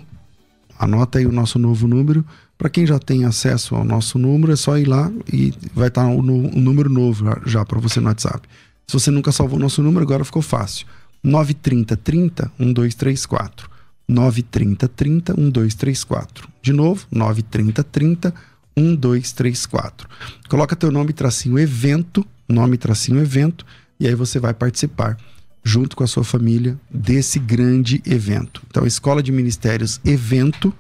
[0.78, 2.24] Anota aí o nosso novo número,
[2.58, 6.06] para quem já tem acesso ao nosso número, é só ir lá e vai estar
[6.08, 8.48] um, um número novo já para você no WhatsApp.
[8.88, 10.86] Se você nunca salvou o nosso número, agora ficou fácil.
[11.24, 13.70] 930 30 1234.
[14.08, 16.50] 930 30 1234.
[16.62, 18.34] De novo, 930 30
[18.78, 20.08] 1234.
[20.48, 23.66] Coloca teu nome tracinho evento, nome tracinho evento,
[24.00, 25.18] e aí você vai participar
[25.64, 28.62] junto com a sua família desse grande evento.
[28.70, 30.72] Então, Escola de Ministérios Evento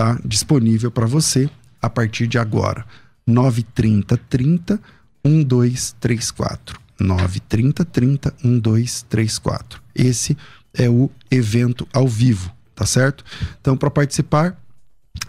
[0.00, 1.48] está disponível para você
[1.80, 2.84] a partir de agora.
[3.26, 4.80] 930 30
[5.24, 6.80] 1234.
[6.98, 9.82] 930 30 1234.
[9.94, 10.36] Esse
[10.72, 13.24] é o evento ao vivo, tá certo?
[13.60, 14.56] Então, para participar,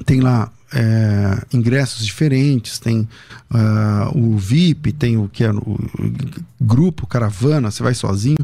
[0.05, 3.07] tem lá é, ingressos diferentes, tem
[3.51, 5.77] uh, o VIP, tem o que é o
[6.59, 8.37] grupo, caravana, você vai sozinho.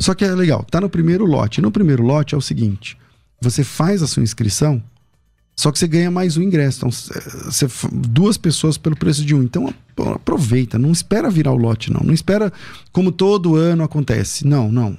[0.00, 1.60] Só que é legal, tá no primeiro lote.
[1.60, 2.96] No primeiro lote é o seguinte:
[3.40, 4.82] você faz a sua inscrição
[5.56, 6.78] só que você ganha mais um ingresso.
[6.78, 9.42] Então, você, duas pessoas pelo preço de um.
[9.42, 9.72] Então,
[10.14, 10.78] aproveita.
[10.78, 12.00] Não espera virar o lote, não.
[12.00, 12.52] Não espera
[12.92, 14.46] como todo ano acontece.
[14.46, 14.98] Não, não.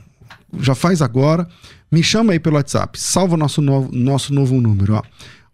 [0.60, 1.48] Já faz agora.
[1.91, 3.00] Me chama aí pelo WhatsApp.
[3.00, 4.94] Salva nosso novo, nosso novo número.
[4.94, 5.04] Ó.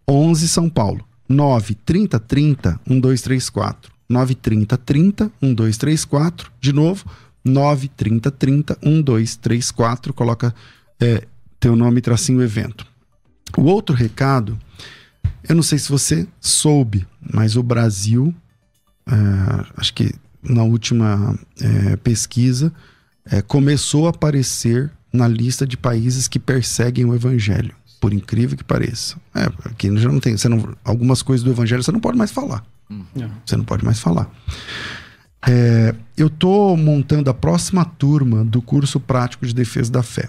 [0.08, 1.04] 11 São Paulo.
[1.28, 3.92] 9 30 30 1234.
[4.08, 6.52] 9 30 30 1234.
[6.60, 7.04] De novo.
[7.44, 10.14] 9 30 30 1234.
[10.14, 10.54] Coloca
[11.00, 11.26] é,
[11.58, 12.91] teu nome e tracinho evento.
[13.56, 14.58] O outro recado
[15.48, 18.34] eu não sei se você soube, mas o Brasil,
[19.06, 19.14] é,
[19.76, 22.72] acho que na última é, pesquisa,
[23.26, 27.74] é, começou a aparecer na lista de países que perseguem o evangelho.
[28.00, 29.16] Por incrível que pareça.
[29.34, 30.36] É, aqui já não tem.
[30.36, 32.64] Você não, algumas coisas do evangelho você não pode mais falar.
[32.90, 33.04] Hum.
[33.44, 34.28] Você não pode mais falar.
[35.46, 40.28] É, eu estou montando a próxima turma do curso prático de defesa da fé.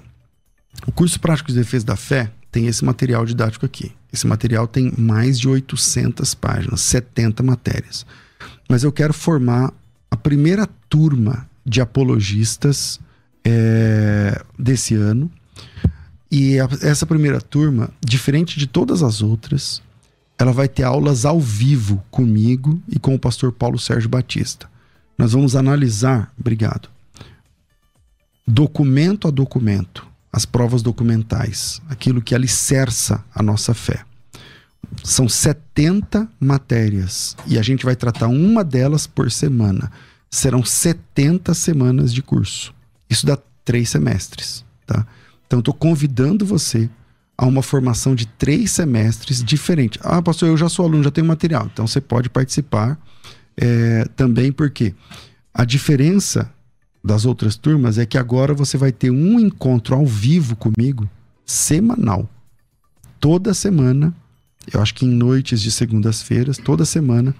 [0.85, 3.91] O curso prático de defesa da fé tem esse material didático aqui.
[4.13, 8.05] Esse material tem mais de 800 páginas, 70 matérias.
[8.69, 9.73] Mas eu quero formar
[10.11, 12.99] a primeira turma de apologistas
[13.43, 15.29] é, desse ano.
[16.31, 19.81] E a- essa primeira turma, diferente de todas as outras,
[20.37, 24.69] ela vai ter aulas ao vivo comigo e com o pastor Paulo Sérgio Batista.
[25.17, 26.87] Nós vamos analisar, obrigado,
[28.47, 34.03] documento a documento, as provas documentais, aquilo que alicerça a nossa fé.
[35.03, 39.91] São 70 matérias e a gente vai tratar uma delas por semana.
[40.31, 42.73] Serão 70 semanas de curso.
[43.07, 45.05] Isso dá três semestres, tá?
[45.45, 46.89] Então, estou convidando você
[47.37, 49.99] a uma formação de três semestres diferente.
[50.01, 51.69] Ah, pastor, eu já sou aluno, já tenho material.
[51.71, 52.99] Então, você pode participar
[53.55, 54.95] é, também, porque
[55.53, 56.51] a diferença
[57.03, 61.09] das outras turmas é que agora você vai ter um encontro ao vivo comigo
[61.45, 62.29] semanal.
[63.19, 64.15] Toda semana,
[64.73, 67.35] eu acho que em noites de segundas-feiras, toda semana,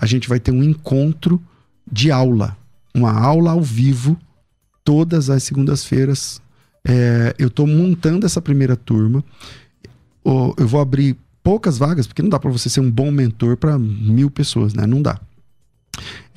[0.00, 1.42] a gente vai ter um encontro
[1.90, 2.56] de aula.
[2.94, 4.16] Uma aula ao vivo,
[4.84, 6.40] todas as segundas-feiras.
[6.84, 9.24] É, eu estou montando essa primeira turma.
[10.24, 13.78] Eu vou abrir poucas vagas, porque não dá para você ser um bom mentor para
[13.78, 14.86] mil pessoas, né?
[14.86, 15.20] Não dá.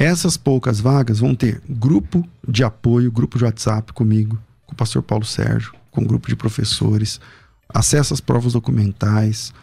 [0.01, 4.35] Essas poucas vagas vão ter grupo de apoio, grupo de WhatsApp comigo,
[4.65, 7.21] com o pastor Paulo Sérgio, com um grupo de professores,
[7.69, 9.53] acesso às provas documentais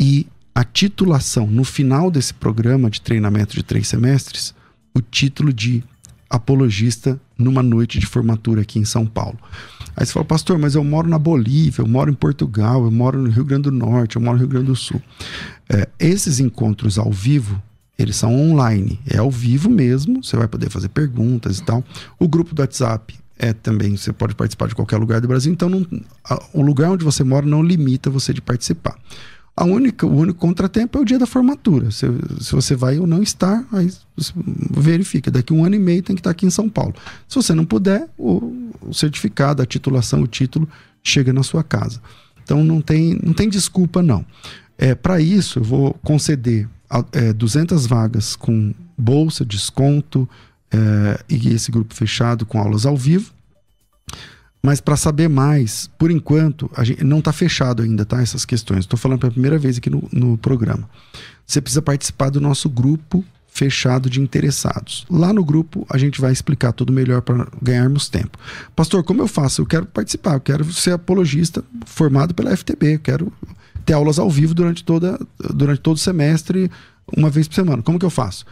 [0.00, 4.52] e a titulação no final desse programa de treinamento de três semestres,
[4.92, 5.84] o título de
[6.28, 9.38] apologista numa noite de formatura aqui em São Paulo.
[9.96, 13.22] Aí você fala, pastor, mas eu moro na Bolívia, eu moro em Portugal, eu moro
[13.22, 15.00] no Rio Grande do Norte, eu moro no Rio Grande do Sul.
[15.68, 17.62] É, esses encontros ao vivo,
[17.98, 21.84] eles são online, é ao vivo mesmo, você vai poder fazer perguntas e tal.
[22.18, 25.68] O grupo do WhatsApp é também, você pode participar de qualquer lugar do Brasil, então
[25.68, 25.86] não-
[26.28, 28.96] a- o lugar onde você mora não limita você de participar.
[29.56, 31.88] A única, o único contratempo é o dia da formatura.
[31.92, 32.06] Se,
[32.40, 33.88] se você vai ou não estar, aí
[34.70, 35.30] verifica.
[35.30, 36.94] Daqui um ano e meio tem que estar aqui em São Paulo.
[37.28, 40.68] Se você não puder, o, o certificado, a titulação, o título
[41.02, 42.00] chega na sua casa.
[42.42, 44.24] Então não tem, não tem desculpa, não.
[44.76, 46.68] É, Para isso, eu vou conceder
[47.12, 50.28] é, 200 vagas com bolsa, desconto
[50.70, 53.32] é, e esse grupo fechado com aulas ao vivo.
[54.62, 58.22] Mas para saber mais, por enquanto, a gente não está fechado ainda, tá?
[58.22, 58.80] Essas questões.
[58.80, 60.88] Estou falando pela primeira vez aqui no, no programa.
[61.46, 65.06] Você precisa participar do nosso grupo fechado de interessados.
[65.08, 68.38] Lá no grupo a gente vai explicar tudo melhor para ganharmos tempo.
[68.74, 69.62] Pastor, como eu faço?
[69.62, 73.32] Eu quero participar, eu quero ser apologista formado pela FTB, eu quero
[73.84, 75.18] ter aulas ao vivo durante, toda,
[75.52, 76.70] durante todo o semestre,
[77.16, 77.82] uma vez por semana.
[77.82, 78.44] Como que eu faço?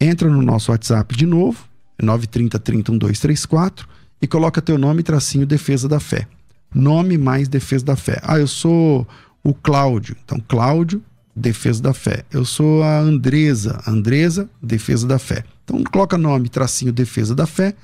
[0.00, 1.64] Entra no nosso WhatsApp de novo,
[2.02, 3.88] 930 30 1234
[4.20, 6.26] e coloca teu nome tracinho Defesa da Fé.
[6.74, 8.20] Nome mais Defesa da Fé.
[8.22, 9.06] Ah, eu sou
[9.42, 10.16] o Cláudio.
[10.24, 11.02] Então, Cláudio,
[11.34, 12.24] Defesa da Fé.
[12.32, 13.80] Eu sou a Andresa.
[13.86, 15.44] Andresa, Defesa da Fé.
[15.64, 17.74] Então, coloca nome, tracinho Defesa da Fé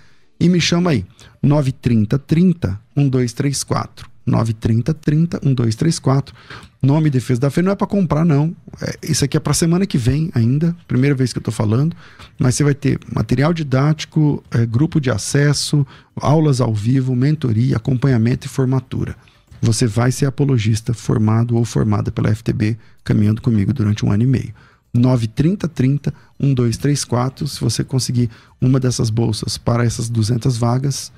[0.41, 1.05] e me chama aí.
[1.43, 4.10] 930 30 1234.
[4.27, 6.35] 930 30 1234.
[6.83, 8.55] Nome Defesa da Fé não é para comprar, não.
[8.81, 10.75] É, isso aqui é para semana que vem ainda.
[10.89, 11.95] Primeira vez que eu tô falando.
[12.39, 18.47] Mas você vai ter material didático, é, grupo de acesso, aulas ao vivo, mentoria, acompanhamento
[18.47, 19.15] e formatura.
[19.61, 24.27] Você vai ser apologista formado ou formada pela FTB caminhando comigo durante um ano e
[24.27, 24.55] meio.
[24.95, 27.47] 93030 1234.
[27.47, 31.13] Se você conseguir uma dessas bolsas para essas 200 vagas,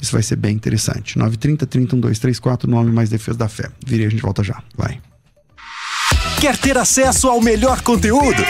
[0.00, 1.18] isso vai ser bem interessante.
[1.18, 3.68] 930 30 1234, nome mais defesa da fé.
[3.84, 4.62] Virei, a gente volta já.
[4.76, 5.00] Vai.
[6.40, 8.42] Quer ter acesso ao melhor conteúdo?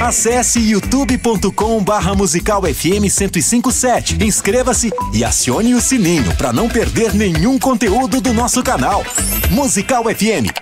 [0.00, 4.22] Acesse youtube.com barra musical FM 1057.
[4.22, 9.04] Inscreva-se e acione o sininho para não perder nenhum conteúdo do nosso canal.
[9.50, 10.52] Musical FM.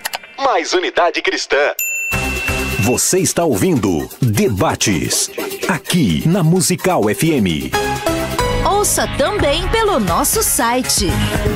[0.43, 1.73] Mais unidade cristã.
[2.79, 5.29] Você está ouvindo Debates.
[5.67, 8.16] Aqui na Musical FM.
[8.77, 11.07] Ouça também pelo nosso site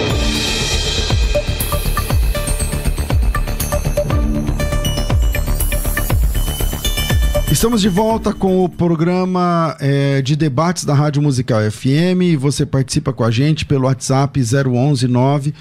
[7.50, 12.38] Estamos de volta com o programa eh, de debates da Rádio Musical FM.
[12.38, 15.54] Você participa com a gente pelo WhatsApp 011 9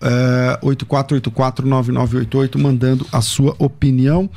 [0.00, 4.28] eh, 84849988, mandando a sua opinião.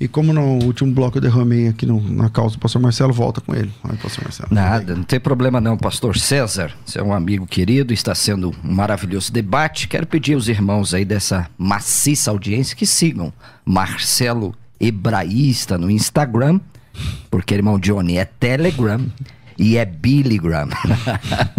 [0.00, 3.40] E como no último bloco eu derramei aqui no- na causa do pastor Marcelo, volta
[3.40, 3.72] com ele.
[3.82, 4.48] Vai, pastor Marcelo.
[4.52, 6.70] Nada, não tem problema não, pastor César.
[6.86, 9.88] Você é um amigo querido, está sendo um maravilhoso debate.
[9.88, 13.32] Quero pedir aos irmãos aí dessa maciça audiência que sigam
[13.64, 16.60] Marcelo Hebraísta no Instagram,
[17.28, 19.04] porque irmão Johnny é Telegram
[19.58, 20.68] e é Billygram.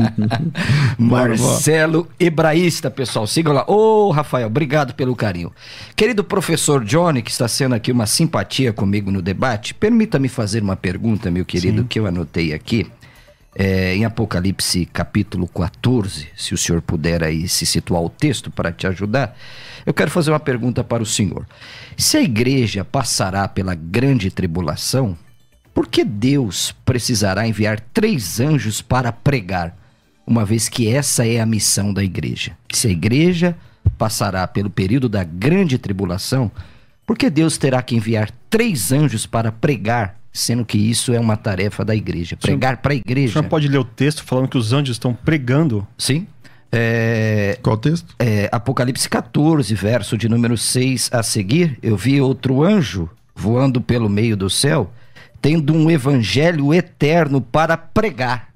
[0.97, 3.65] Marcelo Hebraísta, pessoal, sigam lá.
[3.67, 5.51] Ô, Rafael, obrigado pelo carinho.
[5.95, 10.77] Querido professor Johnny, que está sendo aqui uma simpatia comigo no debate, permita-me fazer uma
[10.77, 12.89] pergunta, meu querido, que eu anotei aqui.
[13.55, 18.71] é, em Apocalipse capítulo 14, se o senhor puder aí se situar o texto para
[18.71, 19.35] te ajudar,
[19.85, 21.45] eu quero fazer uma pergunta para o senhor.
[21.97, 25.17] Se a igreja passará pela grande tribulação,
[25.79, 29.73] por que Deus precisará enviar três anjos para pregar,
[30.27, 32.51] uma vez que essa é a missão da igreja?
[32.73, 33.55] Se a igreja
[33.97, 36.51] passará pelo período da grande tribulação,
[37.07, 41.37] por que Deus terá que enviar três anjos para pregar sendo que isso é uma
[41.37, 42.35] tarefa da igreja.
[42.35, 43.29] Pregar para a igreja.
[43.29, 45.87] O senhor pode ler o texto falando que os anjos estão pregando?
[45.97, 46.27] Sim.
[46.73, 48.13] É, Qual texto?
[48.19, 51.79] É, Apocalipse 14, verso de número 6 a seguir.
[51.81, 54.91] Eu vi outro anjo voando pelo meio do céu,
[55.41, 58.49] tendo um evangelho eterno para pregar.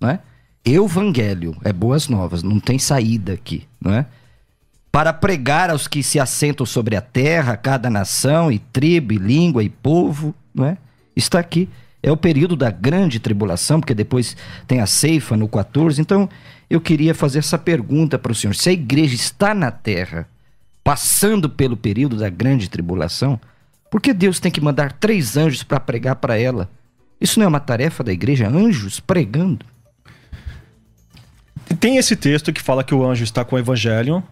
[0.00, 0.20] Não é?
[0.64, 4.06] Evangelho, é boas novas, não tem saída aqui, não é?
[4.90, 9.62] Para pregar aos que se assentam sobre a terra, cada nação e tribo e língua
[9.62, 10.76] e povo, não é?
[11.14, 11.68] Está aqui.
[12.02, 14.36] É o período da grande tribulação, porque depois
[14.66, 16.00] tem a ceifa no 14.
[16.00, 16.28] Então,
[16.68, 18.54] eu queria fazer essa pergunta para o senhor.
[18.54, 20.28] Se a igreja está na terra,
[20.82, 23.40] passando pelo período da grande tribulação,
[23.96, 26.68] por que Deus tem que mandar três anjos para pregar para ela?
[27.18, 28.46] Isso não é uma tarefa da igreja?
[28.46, 29.64] Anjos pregando?
[31.80, 34.22] Tem esse texto que fala que o anjo está com o evangelho,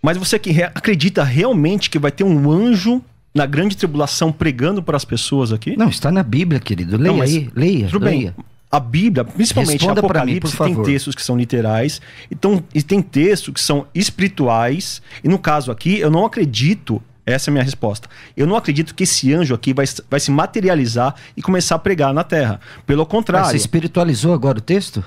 [0.00, 3.02] mas você que acredita realmente que vai ter um anjo
[3.34, 5.76] na grande tribulação pregando para as pessoas aqui?
[5.76, 6.96] Não, está na Bíblia, querido.
[6.96, 7.88] Leia Não, aí, leia.
[7.88, 8.34] Tudo leia.
[8.36, 8.44] bem.
[8.70, 12.00] A Bíblia, principalmente Responda Apocalipse, mim, tem textos que são literais
[12.30, 15.02] então, e tem textos que são espirituais.
[15.24, 17.02] E no caso aqui, eu não acredito
[17.32, 18.08] essa é a minha resposta.
[18.36, 22.12] Eu não acredito que esse anjo aqui vai, vai se materializar e começar a pregar
[22.14, 22.60] na terra.
[22.86, 23.46] Pelo contrário.
[23.46, 25.04] Mas você espiritualizou agora o texto?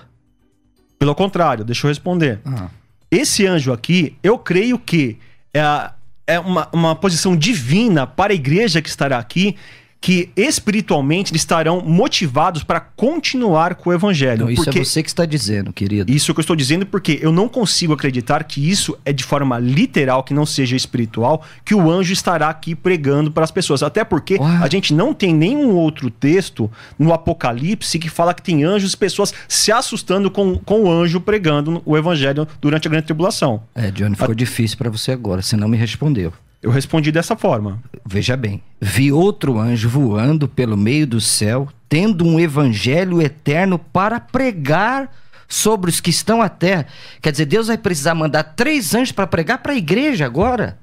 [0.99, 2.39] Pelo contrário, deixa eu responder.
[2.45, 2.69] Ah.
[3.09, 5.17] Esse anjo aqui, eu creio que
[5.53, 5.91] é,
[6.27, 9.57] é uma, uma posição divina para a igreja que estará aqui
[10.01, 14.45] que espiritualmente estarão motivados para continuar com o evangelho.
[14.45, 16.11] Não, isso é você que está dizendo, querido.
[16.11, 19.59] Isso que eu estou dizendo porque eu não consigo acreditar que isso é de forma
[19.59, 23.83] literal, que não seja espiritual, que o anjo estará aqui pregando para as pessoas.
[23.83, 28.63] Até porque a gente não tem nenhum outro texto no Apocalipse que fala que tem
[28.63, 33.05] anjos e pessoas se assustando com, com o anjo pregando o evangelho durante a grande
[33.05, 33.61] tribulação.
[33.75, 34.35] É, Johnny, ficou a...
[34.35, 36.33] difícil para você agora, você não me respondeu.
[36.61, 37.81] Eu respondi dessa forma.
[38.05, 44.19] Veja bem: vi outro anjo voando pelo meio do céu, tendo um evangelho eterno para
[44.19, 45.11] pregar
[45.47, 46.85] sobre os que estão à terra.
[47.21, 50.77] Quer dizer, Deus vai precisar mandar três anjos para pregar para a igreja agora.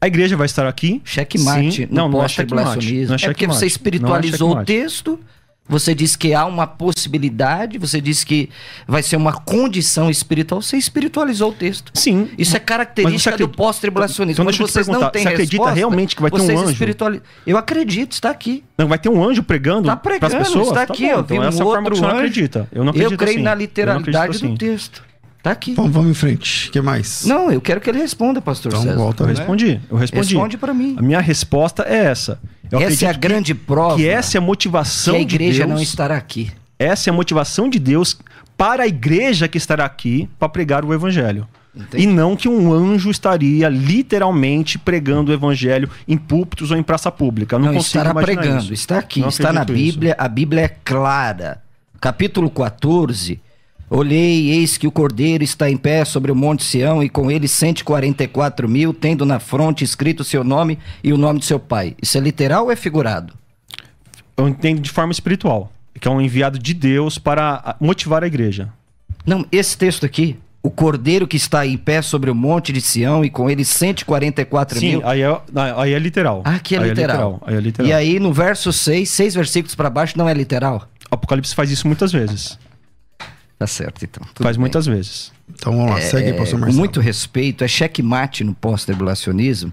[0.00, 1.00] A igreja vai estar aqui.
[1.04, 1.88] Cheque mate.
[1.90, 3.06] Não, não é cheque mate.
[3.06, 5.18] Não é, é porque você espiritualizou é o texto
[5.68, 8.50] você diz que há uma possibilidade, você diz que
[8.86, 11.92] vai ser uma condição espiritual, você espiritualizou o texto.
[11.94, 12.28] Sim.
[12.36, 14.42] Isso é característica do pós-tribulacionismo.
[14.42, 16.72] Então, vocês não têm Você acredita resposta, realmente que vai ter um anjo?
[16.72, 17.12] Espiritual...
[17.46, 18.64] Eu acredito, está aqui.
[18.76, 20.68] Não, vai ter um anjo pregando tá pregando, para as pessoas?
[20.68, 22.68] Está tá aqui, tá então, essa um forma que você não acredita.
[22.72, 23.44] Eu não acredito Eu creio assim.
[23.44, 24.56] na literalidade do assim.
[24.56, 25.11] texto.
[25.42, 25.74] Tá aqui.
[25.74, 26.68] Vamos, vamos em frente.
[26.68, 27.24] O que mais?
[27.24, 28.96] Não, eu quero que ele responda, pastor então, César.
[28.96, 29.80] Volta, eu respondi.
[29.90, 30.34] Eu respondi.
[30.34, 30.94] Responde para mim.
[30.96, 32.40] A minha resposta é essa.
[32.70, 33.96] Eu essa é a grande prova.
[33.96, 36.52] Que essa é a motivação que a igreja de Deus, não estará aqui.
[36.78, 38.16] Essa é a motivação de Deus
[38.56, 41.48] para a igreja que estará aqui para pregar o evangelho.
[41.74, 42.04] Entendi.
[42.04, 47.10] E não que um anjo estaria literalmente pregando o evangelho em púlpitos ou em praça
[47.10, 47.56] pública.
[47.56, 48.72] Eu não, não estará pregando, isso.
[48.74, 50.24] está aqui, não está na Bíblia, isso.
[50.24, 51.62] a Bíblia é clara.
[52.00, 53.40] Capítulo 14
[53.94, 57.46] Olhei, eis que o cordeiro está em pé sobre o monte Sião, e com ele
[57.46, 61.94] 144 mil, tendo na fronte escrito o seu nome e o nome de seu pai.
[62.00, 63.34] Isso é literal ou é figurado?
[64.34, 65.70] Eu entendo de forma espiritual,
[66.00, 68.70] que é um enviado de Deus para motivar a igreja.
[69.26, 73.22] Não, esse texto aqui, o cordeiro que está em pé sobre o monte de Sião
[73.22, 75.00] e com ele 144 Sim, mil.
[75.00, 75.42] Sim, aí, é,
[75.76, 76.40] aí é literal.
[76.46, 77.14] Ah, aqui é, aí literal.
[77.14, 77.42] é literal.
[77.44, 77.90] Aí é literal.
[77.90, 80.88] E aí no verso 6, seis versículos para baixo, não é literal?
[81.10, 82.58] Apocalipse faz isso muitas vezes.
[83.62, 84.26] Tá certo, então.
[84.34, 84.62] Faz bem.
[84.62, 85.30] muitas vezes.
[85.48, 86.72] Então vamos lá, é, segue, pastor Marcelo.
[86.72, 89.72] Com muito respeito, é checkmate no pós-tribulacionismo,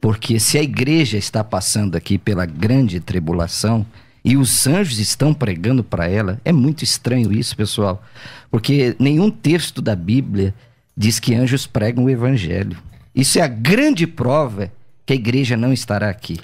[0.00, 3.86] porque se a igreja está passando aqui pela grande tribulação
[4.24, 8.02] e os anjos estão pregando para ela, é muito estranho isso, pessoal,
[8.50, 10.52] porque nenhum texto da Bíblia
[10.96, 12.76] diz que anjos pregam o evangelho.
[13.14, 14.72] Isso é a grande prova
[15.06, 16.40] que a igreja não estará aqui.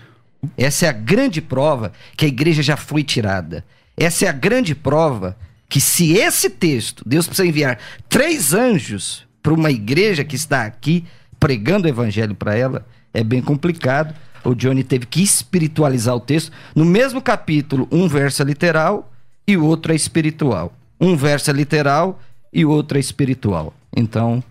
[0.57, 3.64] Essa é a grande prova que a igreja já foi tirada.
[3.97, 5.37] Essa é a grande prova
[5.71, 11.05] que se esse texto, Deus precisa enviar três anjos para uma igreja que está aqui
[11.39, 14.14] pregando o evangelho para ela, é bem complicado.
[14.45, 16.51] O Johnny teve que espiritualizar o texto.
[16.75, 19.12] No mesmo capítulo, um verso é literal
[19.47, 20.73] e o outro é espiritual.
[21.01, 22.21] Um verso é literal
[22.53, 23.73] e o outro é espiritual.
[23.97, 24.43] Então,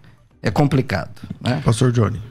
[0.41, 1.21] é complicado.
[1.41, 1.61] Né?
[1.65, 2.21] Pastor Johnny.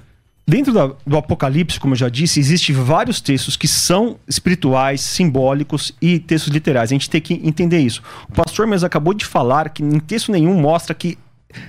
[0.48, 5.92] Dentro da- do Apocalipse, como eu já disse, existem vários textos que são espirituais, simbólicos
[6.00, 6.90] e textos literais.
[6.90, 8.02] A gente tem que entender isso.
[8.30, 11.18] O pastor mesmo acabou de falar que em texto nenhum mostra que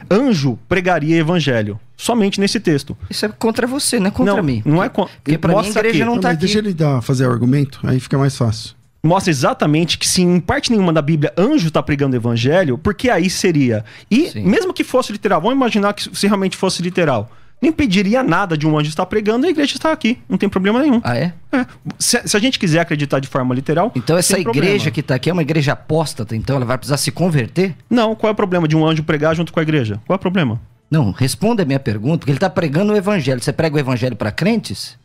[0.10, 1.78] anjo pregaria evangelho.
[1.98, 2.98] Somente nesse texto.
[3.10, 4.62] Isso é contra você, não é contra não, mim.
[4.66, 6.40] Não é con- Porque pra mim a mostra igreja que- não tá aqui.
[6.40, 8.76] deixa ele dar, fazer o argumento, aí fica mais fácil.
[9.04, 13.30] mostra exatamente que se em parte nenhuma da Bíblia anjo está pregando evangelho, porque aí
[13.30, 13.84] seria.
[14.12, 14.44] E Sim.
[14.46, 18.66] mesmo que fosse literal, vamos imaginar que se realmente fosse literal, não impediria nada de
[18.66, 20.18] um anjo estar pregando e a igreja estar aqui.
[20.30, 21.02] Não tem problema nenhum.
[21.04, 21.34] Ah, é?
[21.52, 21.66] É.
[21.98, 23.92] Se, se a gente quiser acreditar de forma literal.
[23.96, 24.92] Então essa igreja problema.
[24.92, 27.76] que tá aqui é uma igreja apóstata, então ela vai precisar se converter?
[27.90, 30.00] Não, qual é o problema de um anjo pregar junto com a igreja?
[30.06, 30.60] Qual é o problema?
[30.90, 33.40] Não, responda a minha pergunta, porque ele tá pregando o evangelho.
[33.42, 34.98] Você prega o evangelho para crentes?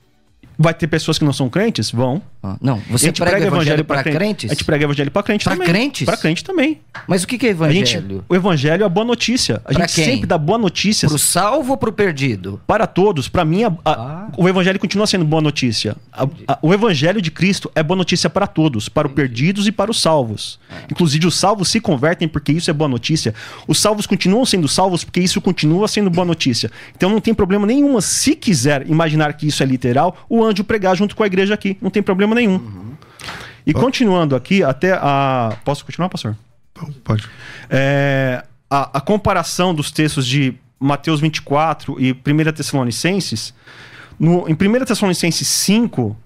[0.58, 1.90] Vai ter pessoas que não são crentes?
[1.90, 2.22] Vão.
[2.42, 4.16] Ah, Não, você prega, o evangelho para crente.
[4.18, 4.50] crentes?
[4.50, 5.66] A gente prega evangelho para crente Pra também.
[5.68, 6.04] crentes?
[6.04, 6.80] Para crente também.
[7.08, 8.24] Mas o que que é A gente, evangelho?
[8.28, 9.56] o evangelho é a boa notícia.
[9.64, 10.04] A Pra gente quem?
[10.04, 12.60] sempre dá boa notícia Pro salvo ou pro perdido?
[12.66, 13.28] para todos.
[13.28, 14.28] Para mim, a- a- Ah.
[14.36, 15.96] o evangelho continua sendo boa notícia.
[16.12, 19.90] A- o evangelho de Cristo é boa notícia para todos, para os perdidos e para
[19.90, 20.60] os salvos.
[20.70, 20.84] É.
[20.90, 23.34] Inclusive, os salvos se convertem porque isso é boa notícia.
[23.66, 26.70] Os salvos continuam sendo salvos porque isso continua sendo boa notícia.
[26.94, 30.96] Então não tem problema nenhum, se quiser imaginar que isso é literal, o anjo pregar
[30.96, 31.76] junto com a igreja aqui.
[31.80, 32.56] Não tem problema nenhum.
[32.56, 32.92] Uhum.
[33.66, 35.56] E continuando aqui, até a.
[35.64, 36.36] Posso continuar, pastor?
[37.02, 37.28] Pode.
[37.70, 43.54] É, a, a comparação dos textos de Mateus 24 e 1 Tessalonicenses,
[44.18, 46.16] no, em 1 Tessalonicenses 5,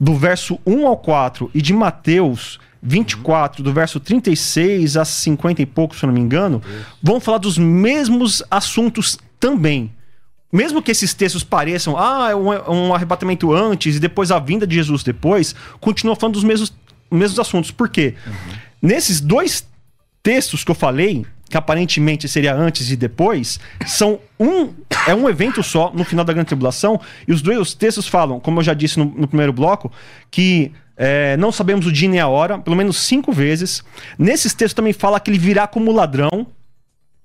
[0.00, 5.66] do verso 1 ao 4, e de Mateus 24, do verso 36 a 50 e
[5.66, 6.62] pouco, se eu não me engano,
[7.02, 9.92] vão falar dos mesmos assuntos também.
[10.52, 14.38] Mesmo que esses textos pareçam, ah, é um, é um arrebatamento antes e depois a
[14.38, 16.72] vinda de Jesus depois, continua falando dos mesmos,
[17.10, 17.70] mesmos assuntos.
[17.70, 18.14] Por quê?
[18.80, 19.66] Nesses dois
[20.22, 24.72] textos que eu falei, que aparentemente seria antes e depois, são um
[25.06, 28.60] é um evento só no final da grande tribulação e os dois textos falam, como
[28.60, 29.90] eu já disse no, no primeiro bloco,
[30.30, 33.82] que é, não sabemos o dia nem a hora, pelo menos cinco vezes.
[34.18, 36.46] Nesses textos também fala que ele virá como ladrão.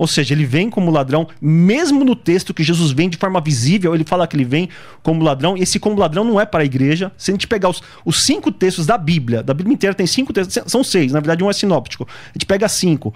[0.03, 3.95] Ou seja, ele vem como ladrão, mesmo no texto que Jesus vem de forma visível,
[3.95, 4.67] ele fala que ele vem
[5.01, 7.09] como ladrão, e esse como ladrão não é para a igreja.
[7.17, 10.33] Se a gente pegar os, os cinco textos da Bíblia, da Bíblia inteira tem cinco
[10.33, 12.05] textos, são seis, na verdade um é sinóptico.
[12.05, 13.13] A gente pega cinco.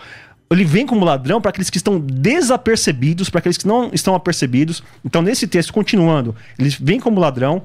[0.50, 4.82] Ele vem como ladrão para aqueles que estão desapercebidos, para aqueles que não estão apercebidos.
[5.04, 7.64] Então, nesse texto, continuando, ele vem como ladrão.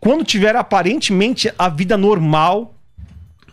[0.00, 2.75] Quando tiver aparentemente a vida normal,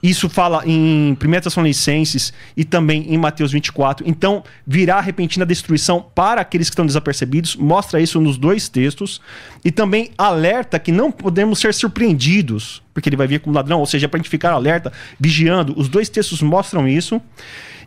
[0.04, 4.06] isso fala em 1 Tessalonicenses e também em Mateus 24.
[4.06, 7.56] Então, virá a repentina destruição para aqueles que estão desapercebidos.
[7.56, 9.22] Mostra isso nos dois textos.
[9.64, 13.86] E também alerta que não podemos ser surpreendidos, porque ele vai vir como ladrão, ou
[13.86, 15.74] seja, para a gente ficar alerta, vigiando.
[15.78, 17.22] Os dois textos mostram isso.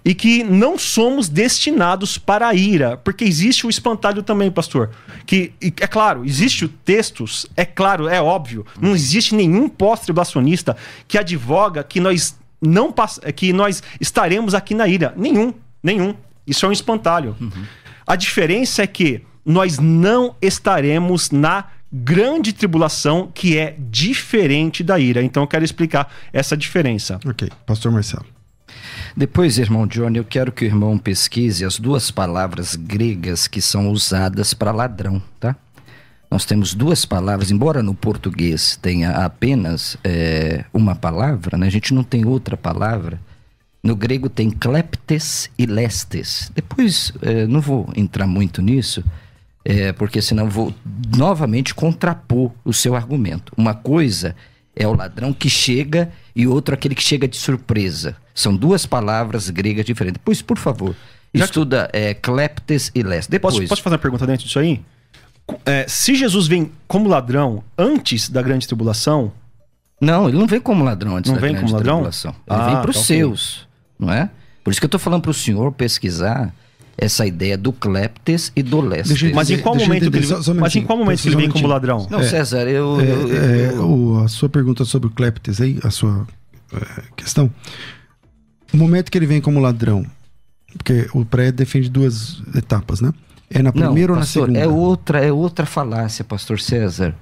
[0.09, 4.91] E que não somos destinados para a ira, porque existe o espantalho também, pastor.
[5.27, 10.77] Que, é claro, existe o textos, é claro, é óbvio, não existe nenhum pós-tribulacionista
[11.09, 15.13] que advoga que nós não pass- que nós estaremos aqui na ira.
[15.17, 15.53] Nenhum,
[15.83, 16.15] nenhum.
[16.47, 17.37] Isso é um espantalho.
[18.07, 25.21] A diferença é que nós não estaremos na grande tribulação, que é diferente da ira.
[25.23, 27.19] Então eu quero explicar essa diferença.
[27.27, 28.25] Ok, pastor Marcelo.
[29.17, 33.89] Depois, irmão Johnny, eu quero que o irmão pesquise as duas palavras gregas que são
[33.89, 35.57] usadas para ladrão, tá?
[36.31, 41.67] Nós temos duas palavras, embora no português tenha apenas eh, uma palavra, né?
[41.67, 43.19] a gente não tem outra palavra.
[43.83, 46.53] No grego tem kleptes e lestes.
[46.55, 49.03] Depois, eh, não vou entrar muito nisso,
[49.65, 50.75] eh, porque senão vou
[51.17, 53.51] novamente contrapor o seu argumento.
[53.57, 54.37] Uma coisa
[54.75, 58.15] é o ladrão que chega e outro aquele que chega de surpresa.
[58.37, 60.21] São duas palavras gregas diferentes.
[60.25, 60.95] Pois, por favor,
[61.35, 63.29] Já que- estuda é, kleptes e lestes.
[63.29, 64.81] Depois, Posso, posso fazer uma pergunta dentro disso aí?
[65.65, 69.33] É, se Jesus vem como ladrão antes da grande tribulação,
[70.01, 71.95] Não, ele não vem como ladrão antes Não da vem grande como ladrão?
[71.95, 72.31] tribulação.
[72.33, 73.17] Ele Ah, vem para os tá ok.
[73.17, 73.69] seus,
[73.99, 74.29] não é?
[74.63, 76.53] Por isso que eu estou falando para o senhor pesquisar
[76.99, 80.53] essa ideia do kleptes e do eu mas em qual momento que ele, só- só
[80.53, 82.07] mas em qual momento que ele vem como ladrão?
[82.11, 83.01] Não, César, eu...
[83.01, 86.27] É, eu- eu- é, eu- o- a sua pergunta sobre o Cleptes aí, a sua
[86.75, 87.51] é, questão.
[88.73, 90.05] O momento que ele vem como ladrão,
[90.77, 93.13] porque o pré defende duas etapas, né?
[93.49, 94.59] É na primeira não, ou na pastor, segunda?
[94.59, 97.15] é outra, é outra falácia, pastor César.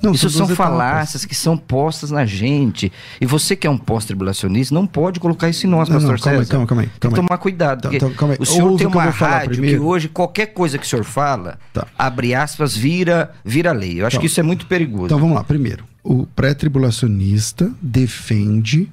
[0.00, 0.72] Não, Isso são duas etapas.
[0.72, 2.92] falácias que são postas na gente.
[3.20, 6.18] E você que é um pós-tribulacionista não pode colocar isso em nós, Não, pastor não,
[6.20, 6.50] calma aí, César.
[6.52, 7.26] calma aí, calma aí, Tem que calma aí.
[7.26, 7.90] tomar cuidado.
[8.14, 8.38] Calma aí.
[8.40, 11.58] o senhor Ouve tem que uma rádio que hoje qualquer coisa que o senhor fala,
[11.72, 11.88] Tá.
[11.98, 14.00] abre aspas, vira, vira lei.
[14.00, 15.06] Eu acho Então, que isso é muito perigoso.
[15.06, 15.42] Então vamos lá.
[15.42, 18.88] Primeiro, o pré-tribulacionista defende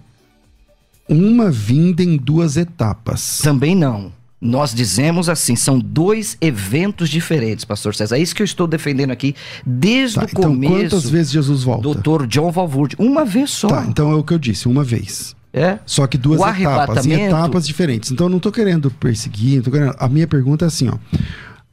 [1.08, 3.40] uma vinda em duas etapas.
[3.40, 4.12] Também não.
[4.42, 8.18] Nós dizemos assim, são dois eventos diferentes, pastor César.
[8.18, 9.34] É isso que eu estou defendendo aqui
[9.66, 10.74] desde Tá, o então começo.
[10.74, 11.82] quantas vezes Jesus volta?
[11.84, 13.68] Doutor John Valvoorde, uma vez só.
[13.68, 15.36] Tá, então é o que eu disse, uma vez.
[15.54, 15.80] É.
[15.86, 18.12] Só que duas O etapas, em etapas diferentes.
[18.12, 19.96] Então eu não tô querendo perseguir, não querendo...
[19.98, 20.98] a minha pergunta é assim, ó.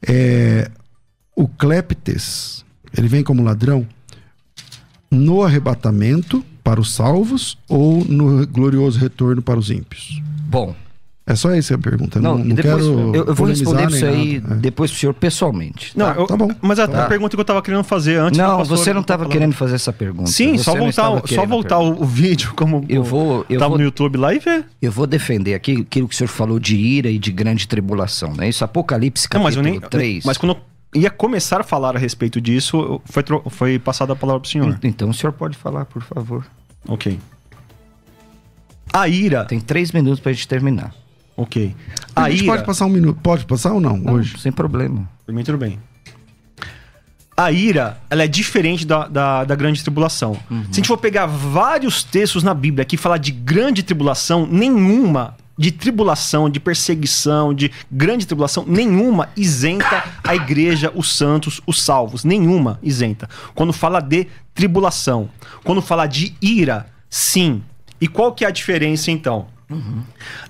[0.06, 0.70] É,
[1.34, 2.64] o Cleptes,
[2.96, 3.86] ele vem como ladrão
[5.10, 10.20] no arrebatamento para os salvos ou no glorioso retorno para os ímpios?
[10.48, 10.74] Bom,
[11.24, 12.20] É só essa a pergunta.
[12.20, 14.54] não, Não, não, depois quero eu, eu vou responder isso aí nada.
[14.54, 14.58] É.
[14.58, 15.92] depois pro senhor pessoalmente.
[15.96, 16.20] Não, tá?
[16.20, 16.50] eu- tá bom.
[16.60, 17.06] Mas a, a Tá.
[17.06, 18.36] pergunta que eu tava querendo fazer antes.
[18.38, 20.28] Não, pastor- você não estava querendo fazer essa pergunta.
[20.30, 23.78] Sim, Você só voltar, estava só voltar o, vídeo como Eu vou- eu tava vou-
[23.78, 24.64] no YouTube lá e ver.
[24.82, 28.32] Eu vou defender aqui aquilo que o senhor falou de ira e de grande tribulação,
[28.36, 28.64] não é isso?
[28.64, 29.90] Apocalipse Não, mas eu capítulo nem.
[29.90, 30.24] 3.
[30.24, 30.58] Mas quando eu
[30.94, 34.78] ia começar a falar a respeito disso, foi, foi passada a palavra pro senhor.
[34.82, 36.44] Então o senhor pode falar, por favor.
[36.86, 37.18] Ok.
[38.92, 39.44] A ira.
[39.44, 40.94] Tem três minutos pra gente terminar.
[41.36, 41.74] Ok.
[42.14, 42.52] A A gente ira.
[42.52, 43.18] pode passar um minuto.
[43.22, 44.38] Pode passar ou não, Não, hoje?
[44.38, 45.08] Sem problema.
[45.24, 45.78] Por mim, tudo bem.
[47.34, 50.36] A ira, ela é diferente da, da, da grande tribulação.
[50.50, 50.64] Uhum.
[50.64, 55.34] Se a gente for pegar vários textos na Bíblia que falar de grande tribulação, nenhuma
[55.56, 62.24] de tribulação, de perseguição, de grande tribulação, nenhuma isenta a igreja, os santos, os salvos.
[62.24, 63.28] Nenhuma isenta.
[63.54, 65.28] Quando fala de tribulação.
[65.64, 67.62] Quando fala de ira, sim.
[68.00, 69.46] E qual que é a diferença então?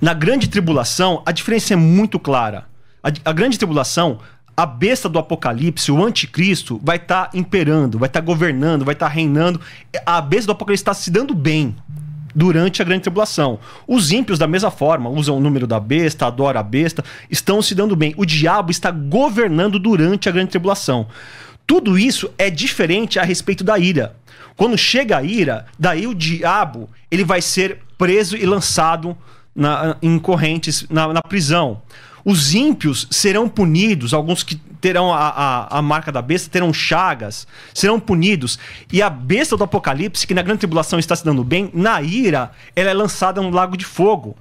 [0.01, 2.67] Na grande tribulação, a diferença é muito clara.
[3.03, 4.19] A, a grande tribulação,
[4.57, 9.61] a besta do Apocalipse, o anticristo, vai estar imperando, vai estar governando, vai estar reinando.
[10.05, 11.77] A besta do Apocalipse está se dando bem
[12.35, 13.59] durante a grande tribulação.
[13.87, 17.75] Os ímpios, da mesma forma, usam o número da besta, adoram a besta, estão se
[17.75, 18.15] dando bem.
[18.17, 21.07] O diabo está governando durante a grande tribulação.
[21.67, 24.17] Tudo isso é diferente a respeito da ira.
[24.57, 29.17] Quando chega a ira, daí o diabo ele vai ser preso e lançado
[29.55, 31.81] na- em correntes na, na prisão.
[32.25, 37.47] Os ímpios serão punidos, alguns que terão a, a, a marca da besta, terão chagas,
[37.73, 38.59] serão punidos.
[38.93, 42.51] E a besta do Apocalipse, que na grande tribulação está se dando bem, na ira,
[42.75, 44.37] ela é lançada no lago de fogo.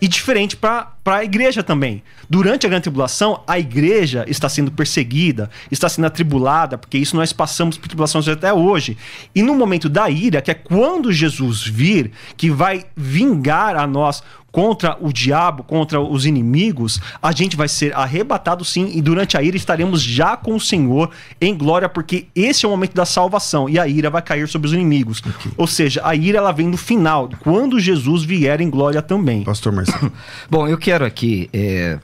[0.00, 2.02] E diferente para a igreja também.
[2.28, 7.32] Durante a grande tribulação, a igreja está sendo perseguida, está sendo atribulada, porque isso nós
[7.32, 8.96] passamos por tribulações até hoje.
[9.34, 14.22] E no momento da ira, que é quando Jesus vir, que vai vingar a nós
[14.54, 19.42] contra o diabo, contra os inimigos, a gente vai ser arrebatado sim, e durante a
[19.42, 23.68] ira estaremos já com o Senhor em glória, porque esse é o momento da salvação,
[23.68, 25.24] e a ira vai cair sobre os inimigos.
[25.56, 29.42] Ou seja, a ira ela vem no final, quando Jesus vier em glória também.
[29.42, 30.12] Pastor Marcelo.
[30.48, 31.98] Bom, eu quero aqui é,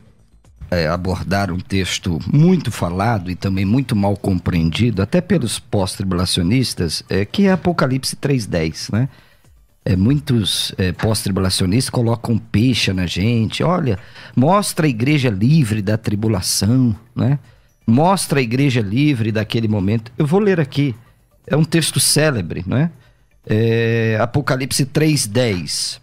[0.73, 7.25] é, abordar um texto muito falado e também muito mal compreendido, até pelos pós-tribulacionistas, é,
[7.25, 9.09] que é Apocalipse 3.10, né?
[9.85, 13.63] É, muitos é, pós-tribulacionistas colocam peixe na gente.
[13.63, 13.99] Olha,
[14.37, 17.39] mostra a igreja livre da tribulação, né?
[17.87, 20.13] Mostra a igreja livre daquele momento.
[20.19, 20.95] Eu vou ler aqui.
[21.47, 22.91] É um texto célebre, né?
[23.47, 26.01] É, Apocalipse 3:10.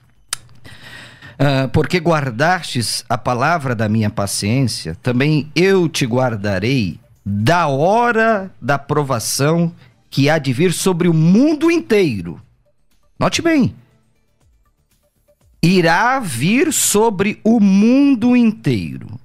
[1.40, 8.80] Ah, porque guardastes a palavra da minha paciência, também eu te guardarei da hora da
[8.80, 9.72] provação
[10.10, 12.42] que há de vir sobre o mundo inteiro.
[13.20, 13.76] Note bem.
[15.62, 19.20] Irá vir sobre o mundo inteiro.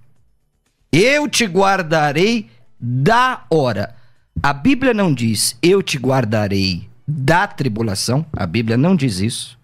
[0.90, 2.48] Eu te guardarei
[2.80, 3.94] da hora.
[4.42, 8.24] A Bíblia não diz eu te guardarei da tribulação.
[8.32, 9.58] A Bíblia não diz isso.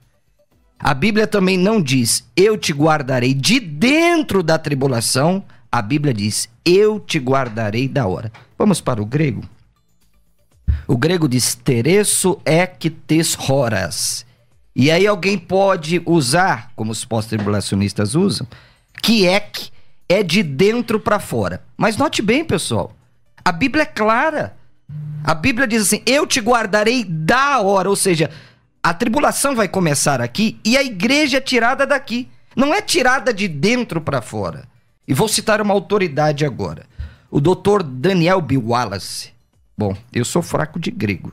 [0.79, 5.43] A Bíblia também não diz eu te guardarei de dentro da tribulação.
[5.73, 8.31] A Bíblia diz eu te guardarei da hora.
[8.57, 9.43] Vamos para o grego.
[10.87, 14.27] O grego diz teresso ek tes horas.
[14.75, 18.47] E aí alguém pode usar, como os pós-tribulacionistas usam,
[19.03, 19.71] que ek
[20.09, 21.63] é de dentro para fora.
[21.77, 22.93] Mas note bem, pessoal.
[23.45, 24.57] A Bíblia é clara.
[25.25, 27.91] A Bíblia diz assim: Eu te guardarei da hora.
[27.91, 28.31] Ou seja,
[28.83, 32.29] a tribulação vai começar aqui e a igreja é tirada daqui.
[32.57, 34.67] Não é tirada de dentro para fora.
[35.07, 36.87] E vou citar uma autoridade agora.
[37.31, 38.57] O doutor Daniel B.
[38.57, 39.31] Wallace.
[39.79, 41.33] Bom, eu sou fraco de grego.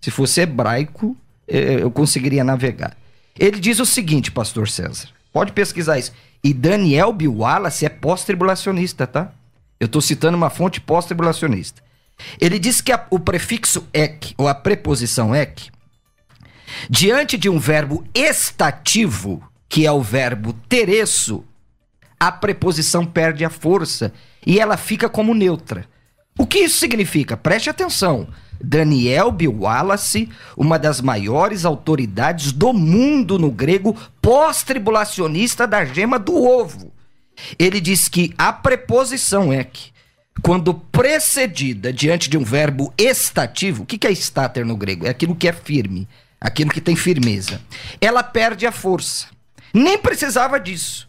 [0.00, 1.14] Se fosse hebraico,
[1.46, 2.96] eh, eu conseguiria navegar.
[3.38, 5.08] Ele diz o seguinte, pastor César.
[5.30, 6.12] Pode pesquisar isso.
[6.42, 7.28] E Daniel B.
[7.28, 9.32] Wallace é pós-tribulacionista, tá?
[9.78, 11.82] Eu estou citando uma fonte pós-tribulacionista.
[12.40, 15.70] Ele diz que a- o prefixo ek, ou a preposição ek,
[16.88, 21.44] diante de um verbo estativo, que é o verbo teresso,
[22.18, 24.12] a preposição perde a força
[24.46, 25.86] e ela fica como neutra.
[26.38, 27.36] O que isso significa?
[27.36, 28.26] Preste atenção.
[28.62, 29.48] Daniel B.
[29.48, 36.92] Wallace, uma das maiores autoridades do mundo no grego pós-tribulacionista da gema do ovo.
[37.58, 39.90] Ele diz que a preposição é que,
[40.42, 45.06] quando precedida diante de um verbo estativo, o que é estáter no grego?
[45.06, 46.08] É aquilo que é firme,
[46.40, 47.60] aquilo que tem firmeza.
[48.00, 49.26] Ela perde a força.
[49.74, 51.08] Nem precisava disso.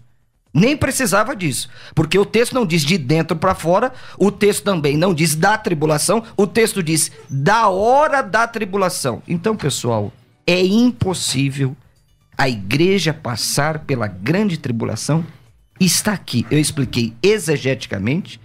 [0.53, 4.95] Nem precisava disso, porque o texto não diz de dentro para fora, o texto também
[4.95, 9.23] não diz da tribulação, o texto diz da hora da tribulação.
[9.27, 10.13] Então, pessoal,
[10.45, 11.75] é impossível
[12.37, 15.25] a igreja passar pela grande tribulação.
[15.79, 16.45] Está aqui.
[16.51, 18.39] Eu expliquei exegeticamente,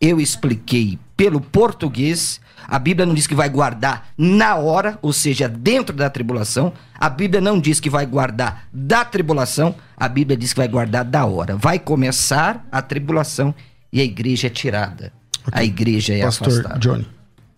[0.00, 2.40] eu expliquei pelo português.
[2.66, 6.72] A Bíblia não diz que vai guardar na hora, ou seja, dentro da tribulação.
[6.98, 9.74] A Bíblia não diz que vai guardar da tribulação.
[9.96, 11.56] A Bíblia diz que vai guardar da hora.
[11.56, 13.54] Vai começar a tribulação
[13.92, 15.12] e a igreja é tirada.
[15.46, 15.60] Okay.
[15.60, 16.78] A igreja é Pastor afastada.
[16.78, 17.06] Johnny.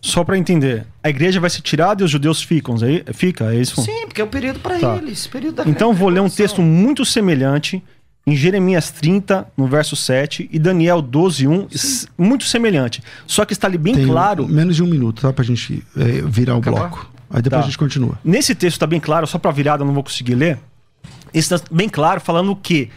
[0.01, 3.57] Só para entender, a igreja vai ser tirada e os judeus ficam, aí fica, é
[3.57, 3.83] isso?
[3.83, 4.97] Sim, porque é o período para tá.
[4.97, 7.83] eles, período da Então vou ler um texto muito semelhante
[8.27, 12.07] em Jeremias 30, no verso 7, e Daniel 12, 1, Sim.
[12.19, 13.03] muito semelhante.
[13.27, 14.49] Só que está ali bem Tem claro.
[14.49, 15.33] Menos de um minuto, tá?
[15.33, 16.89] Pra gente é, virar o Acabar?
[16.89, 17.11] bloco.
[17.31, 17.67] Aí depois tá.
[17.67, 18.19] a gente continua.
[18.25, 20.59] Nesse texto está bem claro, só para virada não vou conseguir ler.
[21.33, 22.89] Esse está bem claro, falando o quê?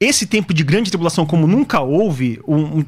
[0.00, 2.84] esse tempo de grande tribulação, como nunca houve, um,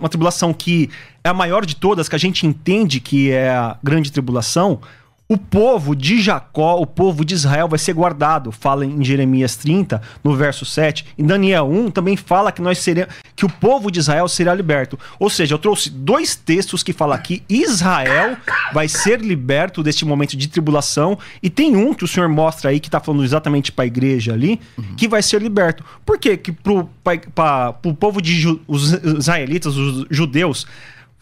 [0.00, 0.90] uma tribulação que
[1.22, 4.80] é a maior de todas, que a gente entende que é a grande tribulação,
[5.28, 8.52] o povo de Jacó, o povo de Israel vai ser guardado.
[8.52, 11.04] Fala em Jeremias 30, no verso 7.
[11.18, 14.96] Em Daniel 1 também fala que nós seremos, que o povo de Israel será liberto.
[15.18, 18.36] Ou seja, eu trouxe dois textos que falam que Israel
[18.72, 22.78] vai ser liberto deste momento de tribulação e tem um que o Senhor mostra aí
[22.78, 24.94] que está falando exatamente para a igreja ali, uhum.
[24.96, 25.84] que vai ser liberto.
[26.04, 26.36] Por quê?
[26.36, 30.66] Que para o povo de ju, os israelitas, os judeus,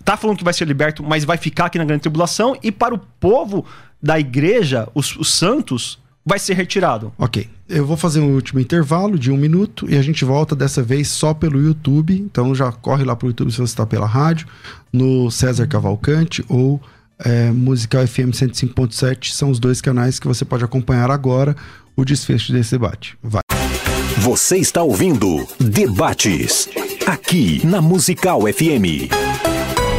[0.05, 2.95] tá falando que vai ser liberto, mas vai ficar aqui na grande tribulação e para
[2.95, 3.65] o povo
[4.03, 7.13] da igreja, os, os santos, vai ser retirado.
[7.19, 7.49] Ok.
[7.69, 11.09] Eu vou fazer um último intervalo de um minuto e a gente volta dessa vez
[11.09, 12.15] só pelo YouTube.
[12.15, 14.47] Então já corre lá pro YouTube se você está pela rádio,
[14.93, 16.81] no César Cavalcante ou
[17.19, 19.33] é, Musical FM 105.7.
[19.33, 21.57] São os dois canais que você pode acompanhar agora
[21.97, 23.17] o desfecho desse debate.
[23.23, 23.43] Vai.
[24.19, 26.69] Você está ouvindo Debates,
[27.07, 29.54] aqui na Musical FM.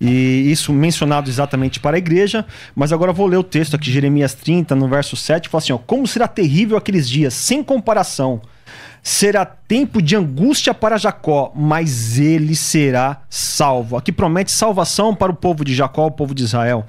[0.00, 4.34] E isso mencionado exatamente para a igreja, mas agora vou ler o texto aqui, Jeremias
[4.34, 8.42] 30, no verso 7, fala assim: ó, Como será terrível aqueles dias, sem comparação
[9.06, 13.98] será tempo de angústia para Jacó, mas ele será salvo.
[13.98, 16.86] Aqui promete salvação para o povo de Jacó, o povo de Israel.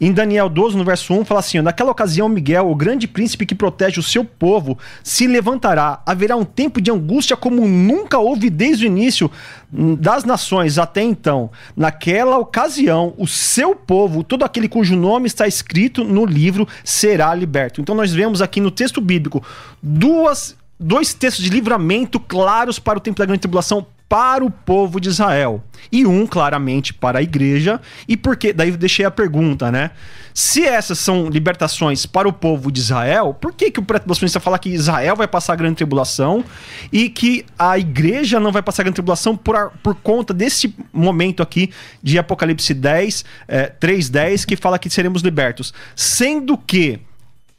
[0.00, 3.54] Em Daniel 12, no verso 1, fala assim: Naquela ocasião, Miguel, o grande príncipe que
[3.54, 6.02] protege o seu povo, se levantará.
[6.04, 9.30] Haverá um tempo de angústia como nunca houve desde o início
[9.70, 11.48] das nações até então.
[11.76, 17.80] Naquela ocasião, o seu povo, todo aquele cujo nome está escrito no livro, será liberto.
[17.80, 19.40] Então, nós vemos aqui no texto bíblico
[19.80, 25.00] duas dois textos de livramento claros para o tempo da grande tribulação para o povo
[25.00, 25.64] de Israel.
[25.90, 27.80] E um claramente para a igreja.
[28.06, 29.90] E porque daí eu deixei a pergunta, né?
[30.34, 34.58] Se essas são libertações para o povo de Israel, por que que o pré-tribulacionista fala
[34.58, 36.44] que Israel vai passar a grande tribulação
[36.92, 41.42] e que a igreja não vai passar a grande tribulação por, por conta desse momento
[41.42, 41.70] aqui
[42.02, 47.00] de Apocalipse 10, é, 3:10 que fala que seremos libertos, sendo que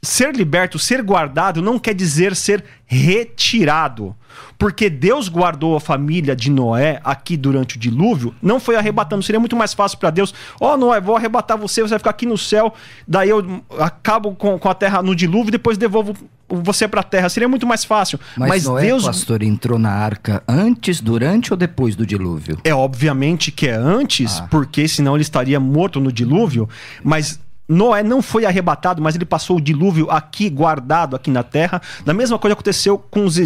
[0.04, 4.14] ser liberto, ser guardado, não quer dizer ser retirado.
[4.58, 9.22] Porque Deus guardou a família de Noé aqui durante o dilúvio, não foi arrebatando.
[9.22, 12.10] Seria muito mais fácil para Deus: Ó, oh, Noé, vou arrebatar você, você vai ficar
[12.10, 12.72] aqui no céu,
[13.06, 16.14] daí eu acabo com, com a terra no dilúvio, depois devolvo
[16.48, 17.28] você para a terra.
[17.28, 18.18] Seria muito mais fácil.
[18.36, 19.04] Mas, Mas Noé, Deus.
[19.04, 22.58] pastor, entrou na arca antes, durante ou depois do dilúvio?
[22.64, 24.48] É obviamente que é antes, ah.
[24.50, 26.68] porque senão ele estaria morto no dilúvio.
[27.02, 31.80] Mas Noé não foi arrebatado, mas ele passou o dilúvio aqui, guardado aqui na terra.
[32.04, 33.36] Da mesma coisa aconteceu com os,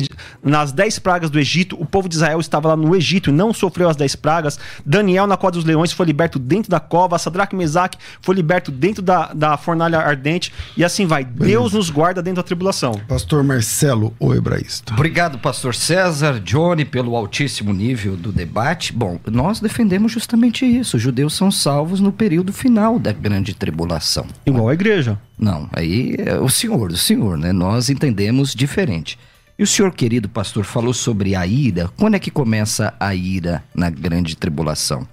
[0.42, 1.76] nas dez pragas do Egito.
[1.80, 4.58] O povo de Israel estava lá no Egito e não sofreu as dez pragas.
[4.84, 7.18] Daniel, na cova dos leões, foi liberto dentro da cova.
[7.18, 10.52] Sadraque e Mesaque foi liberto dentro da, da fornalha ardente.
[10.76, 11.24] E assim vai.
[11.24, 11.52] Beleza.
[11.52, 12.92] Deus nos guarda dentro da tribulação.
[13.06, 14.94] Pastor Marcelo, o hebraísta.
[14.94, 18.92] Obrigado, pastor César, Johnny, pelo altíssimo nível do debate.
[18.92, 20.96] Bom, nós defendemos justamente isso.
[20.96, 24.07] Os judeus são salvos no período final da grande tribulação.
[24.46, 25.18] Igual a igreja.
[25.38, 27.52] Não, aí é o senhor, o senhor, né?
[27.52, 29.18] Nós entendemos diferente.
[29.59, 31.90] E o senhor, querido pastor, falou sobre a ira.
[31.96, 35.06] Quando é que começa a ira na grande tribulação?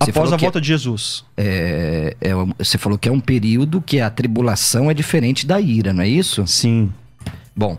[0.00, 1.24] Você Após a que volta de Jesus.
[1.36, 5.92] é, é você falou que é um período que a tribulação é diferente da ira,
[5.92, 6.46] não é isso?
[6.46, 6.92] Sim.
[7.54, 7.78] Bom,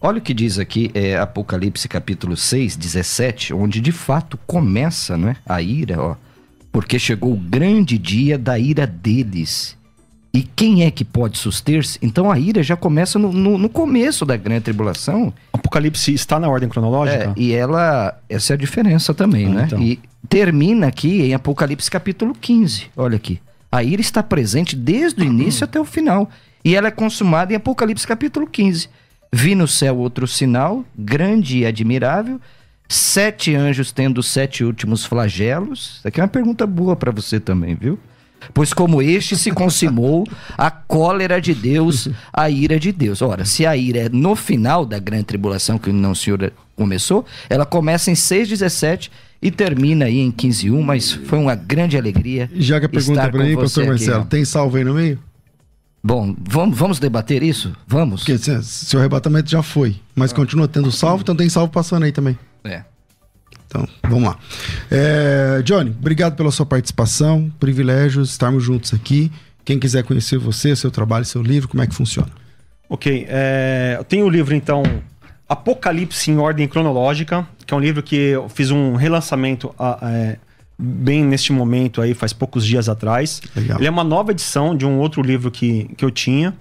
[0.00, 5.30] olha o que diz aqui é, Apocalipse capítulo 6, 17, onde de fato começa não
[5.30, 6.16] é, a ira, ó.
[6.74, 9.76] Porque chegou o grande dia da ira deles.
[10.34, 11.96] E quem é que pode suster-se?
[12.02, 15.32] Então a ira já começa no, no- no começo da grande tribulação.
[15.52, 17.32] Apocalipse está na ordem É, cronológica?
[17.36, 19.62] e ela, essa é a diferença também, Ah, né?
[19.68, 19.80] então.
[19.80, 22.86] E termina aqui em Apocalipse capítulo 15.
[22.96, 23.38] Olha aqui.
[23.70, 26.28] A ira está presente desde o início até o final.
[26.64, 28.88] E ela é consumada em Apocalipse capítulo 15.
[29.32, 32.40] Vi no céu outro sinal, grande e admirável,
[32.94, 35.96] sete anjos tendo os sete últimos flagelos.
[35.98, 37.98] Isso aqui é uma pergunta boa para você também, viu?
[38.52, 40.26] Pois como este se consumou
[40.58, 43.22] a cólera de Deus, a ira de Deus.
[43.22, 47.24] Ora, se a ira é no final da grande tribulação, que não o senhor começou,
[47.48, 52.50] ela começa em 6,17 e termina aí em 15,1, mas foi uma grande alegria.
[52.54, 55.18] Já que a pergunta pra com mim, pastor Marcelo, tem salvo aí no meio?
[56.02, 57.74] Bom, vamos, vamos debater isso?
[57.86, 58.20] Vamos?
[58.24, 62.12] Porque se- seu arrebatamento já foi, mas continua tendo salvo, então tem salvo passando aí
[62.12, 62.38] também.
[62.64, 62.82] É.
[63.66, 64.38] Então, vamos lá.
[64.90, 67.52] É, Johnny, obrigado pela sua participação.
[67.58, 69.30] Privilégio estarmos juntos aqui.
[69.64, 72.30] Quem quiser conhecer você, seu trabalho, seu livro, como é que funciona?
[72.88, 74.82] Ok, é, eu tenho o livro então
[75.48, 80.36] Apocalipse em ordem cronológica, que é um livro que eu fiz um relançamento ah, é,
[80.78, 83.40] bem neste momento aí, faz poucos dias atrás.
[83.56, 83.78] Legal.
[83.78, 86.54] Ele é uma nova edição de um outro livro que, que eu tinha.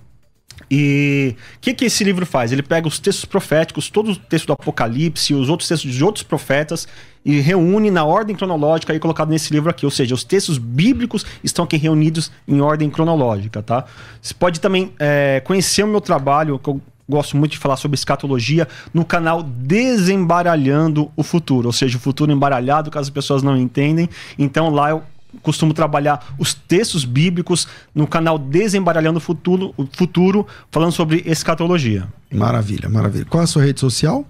[0.69, 2.51] E o que, que esse livro faz?
[2.51, 6.23] Ele pega os textos proféticos, todo o texto do Apocalipse, os outros textos de outros
[6.23, 6.87] profetas,
[7.25, 9.85] e reúne na ordem cronológica aí colocado nesse livro aqui.
[9.85, 13.85] Ou seja, os textos bíblicos estão aqui reunidos em ordem cronológica, tá?
[14.21, 17.95] Você pode também é, conhecer o meu trabalho, que eu gosto muito de falar sobre
[17.95, 21.67] escatologia, no canal Desembaralhando o Futuro.
[21.67, 24.09] Ou seja, o futuro embaralhado, caso as pessoas não entendem.
[24.39, 25.03] Então lá eu
[25.41, 32.07] costumo trabalhar os textos bíblicos no canal Desembaralhando o Futuro, o futuro falando sobre escatologia.
[32.31, 33.25] Maravilha, maravilha.
[33.25, 34.25] Qual é a sua rede social?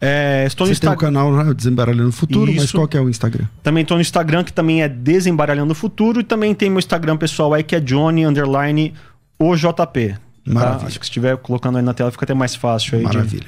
[0.00, 1.12] É, estou no Você tem o Instagram.
[1.12, 2.76] canal né, Desembaralhando o Futuro, mas Isso.
[2.76, 3.46] qual que é o Instagram?
[3.62, 6.20] Também estou no Instagram, que também é Desembaralhando o Futuro.
[6.20, 8.94] E também tem meu Instagram pessoal aí, que é Johnny Underline
[9.38, 10.16] OJP.
[10.54, 10.60] Tá?
[10.60, 10.86] Maravilha.
[10.88, 13.00] Acho que se estiver colocando aí na tela fica até mais fácil aí.
[13.00, 13.46] de- Maravilha.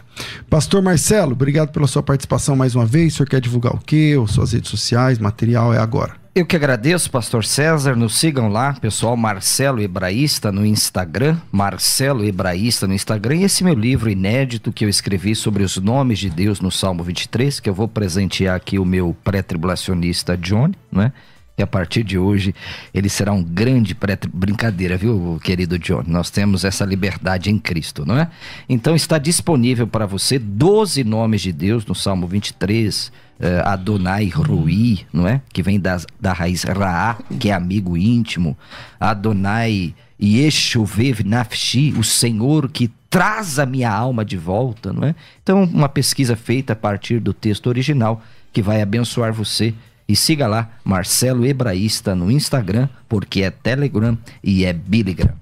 [0.49, 3.13] Pastor Marcelo, obrigado pela sua participação mais uma vez.
[3.15, 4.15] O senhor quer divulgar o quê?
[4.17, 6.21] Ou suas redes sociais, material é agora.
[6.35, 7.95] Eu que agradeço, Pastor César.
[7.95, 9.15] Nos sigam lá, pessoal.
[9.19, 11.37] Marcelo Hebraísta no Instagram.
[11.53, 13.37] Marcelo Hebraísta no Instagram.
[13.37, 17.05] E esse meu livro inédito que eu escrevi sobre os nomes de Deus no Salmo
[17.05, 21.13] 23, que eu vou presentear aqui o meu pré-tribulacionista Johnny, né?
[21.57, 22.55] E a partir de hoje
[22.95, 23.97] ele será um grande
[24.33, 26.03] brincadeira, viu, querido John?
[26.07, 28.29] Nós temos essa liberdade em Cristo, não é?
[28.69, 35.01] Então está disponível para você 12 nomes de Deus no Salmo 23, eh, Adonai Rui,
[35.13, 35.43] não é?
[35.53, 38.57] Que vem das, da raiz Raá, que é amigo íntimo.
[38.99, 45.15] Adonai Yeshuvev Nafshi, o Senhor que traz a minha alma de volta, não é?
[45.43, 48.23] Então, uma pesquisa feita a partir do texto original
[48.53, 49.75] que vai abençoar você.
[50.09, 55.33] E siga lá, Marcelo Hebraísta no Instagram, porque é Telegram e é Billigram.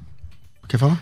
[0.69, 1.01] Quer falar?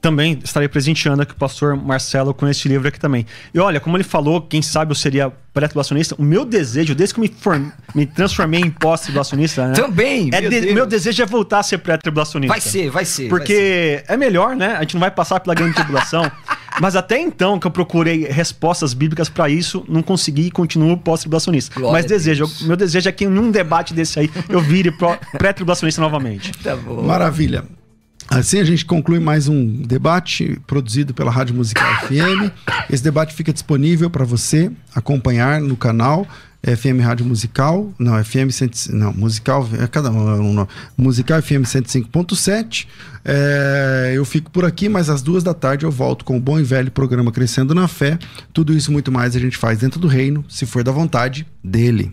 [0.00, 3.24] Também estarei presenteando aqui o pastor Marcelo com este livro aqui também.
[3.54, 7.20] E olha, como ele falou, quem sabe eu seria pré-tribulacionista, o meu desejo, desde que
[7.20, 9.72] eu me, form- me transformei em pós-tribulacionista, né?
[9.74, 12.52] Também, É meu de- meu desejo é voltar a ser pré-tribulacionista.
[12.52, 13.28] Vai ser, vai ser.
[13.28, 13.28] vai ser.
[13.30, 14.74] Porque é melhor, né?
[14.76, 16.30] A gente não vai passar pela grande tribulação.
[16.80, 21.78] Mas até então que eu procurei respostas bíblicas pra isso, não consegui e continuo pós-tribulacionista.
[21.80, 22.62] Mas desejo, Deus.
[22.62, 24.92] meu desejo é que em um debate desse aí eu vire
[25.32, 26.52] pré-tribulacionista novamente.
[26.62, 27.02] Tá bom.
[27.02, 27.64] Maravilha.
[28.28, 32.50] Assim a gente conclui mais um debate produzido pela Rádio Musical FM.
[32.90, 36.26] Esse debate fica disponível para você acompanhar no canal
[36.64, 40.66] FM Rádio Musical, não, FM 100, não, Musical, é cada um, é.
[40.96, 42.86] Musical FM 105.7.
[43.24, 46.58] É, eu fico por aqui, mas às duas da tarde eu volto com o bom
[46.58, 48.18] e velho programa Crescendo na Fé.
[48.52, 52.12] Tudo isso muito mais a gente faz dentro do reino, se for da vontade dele.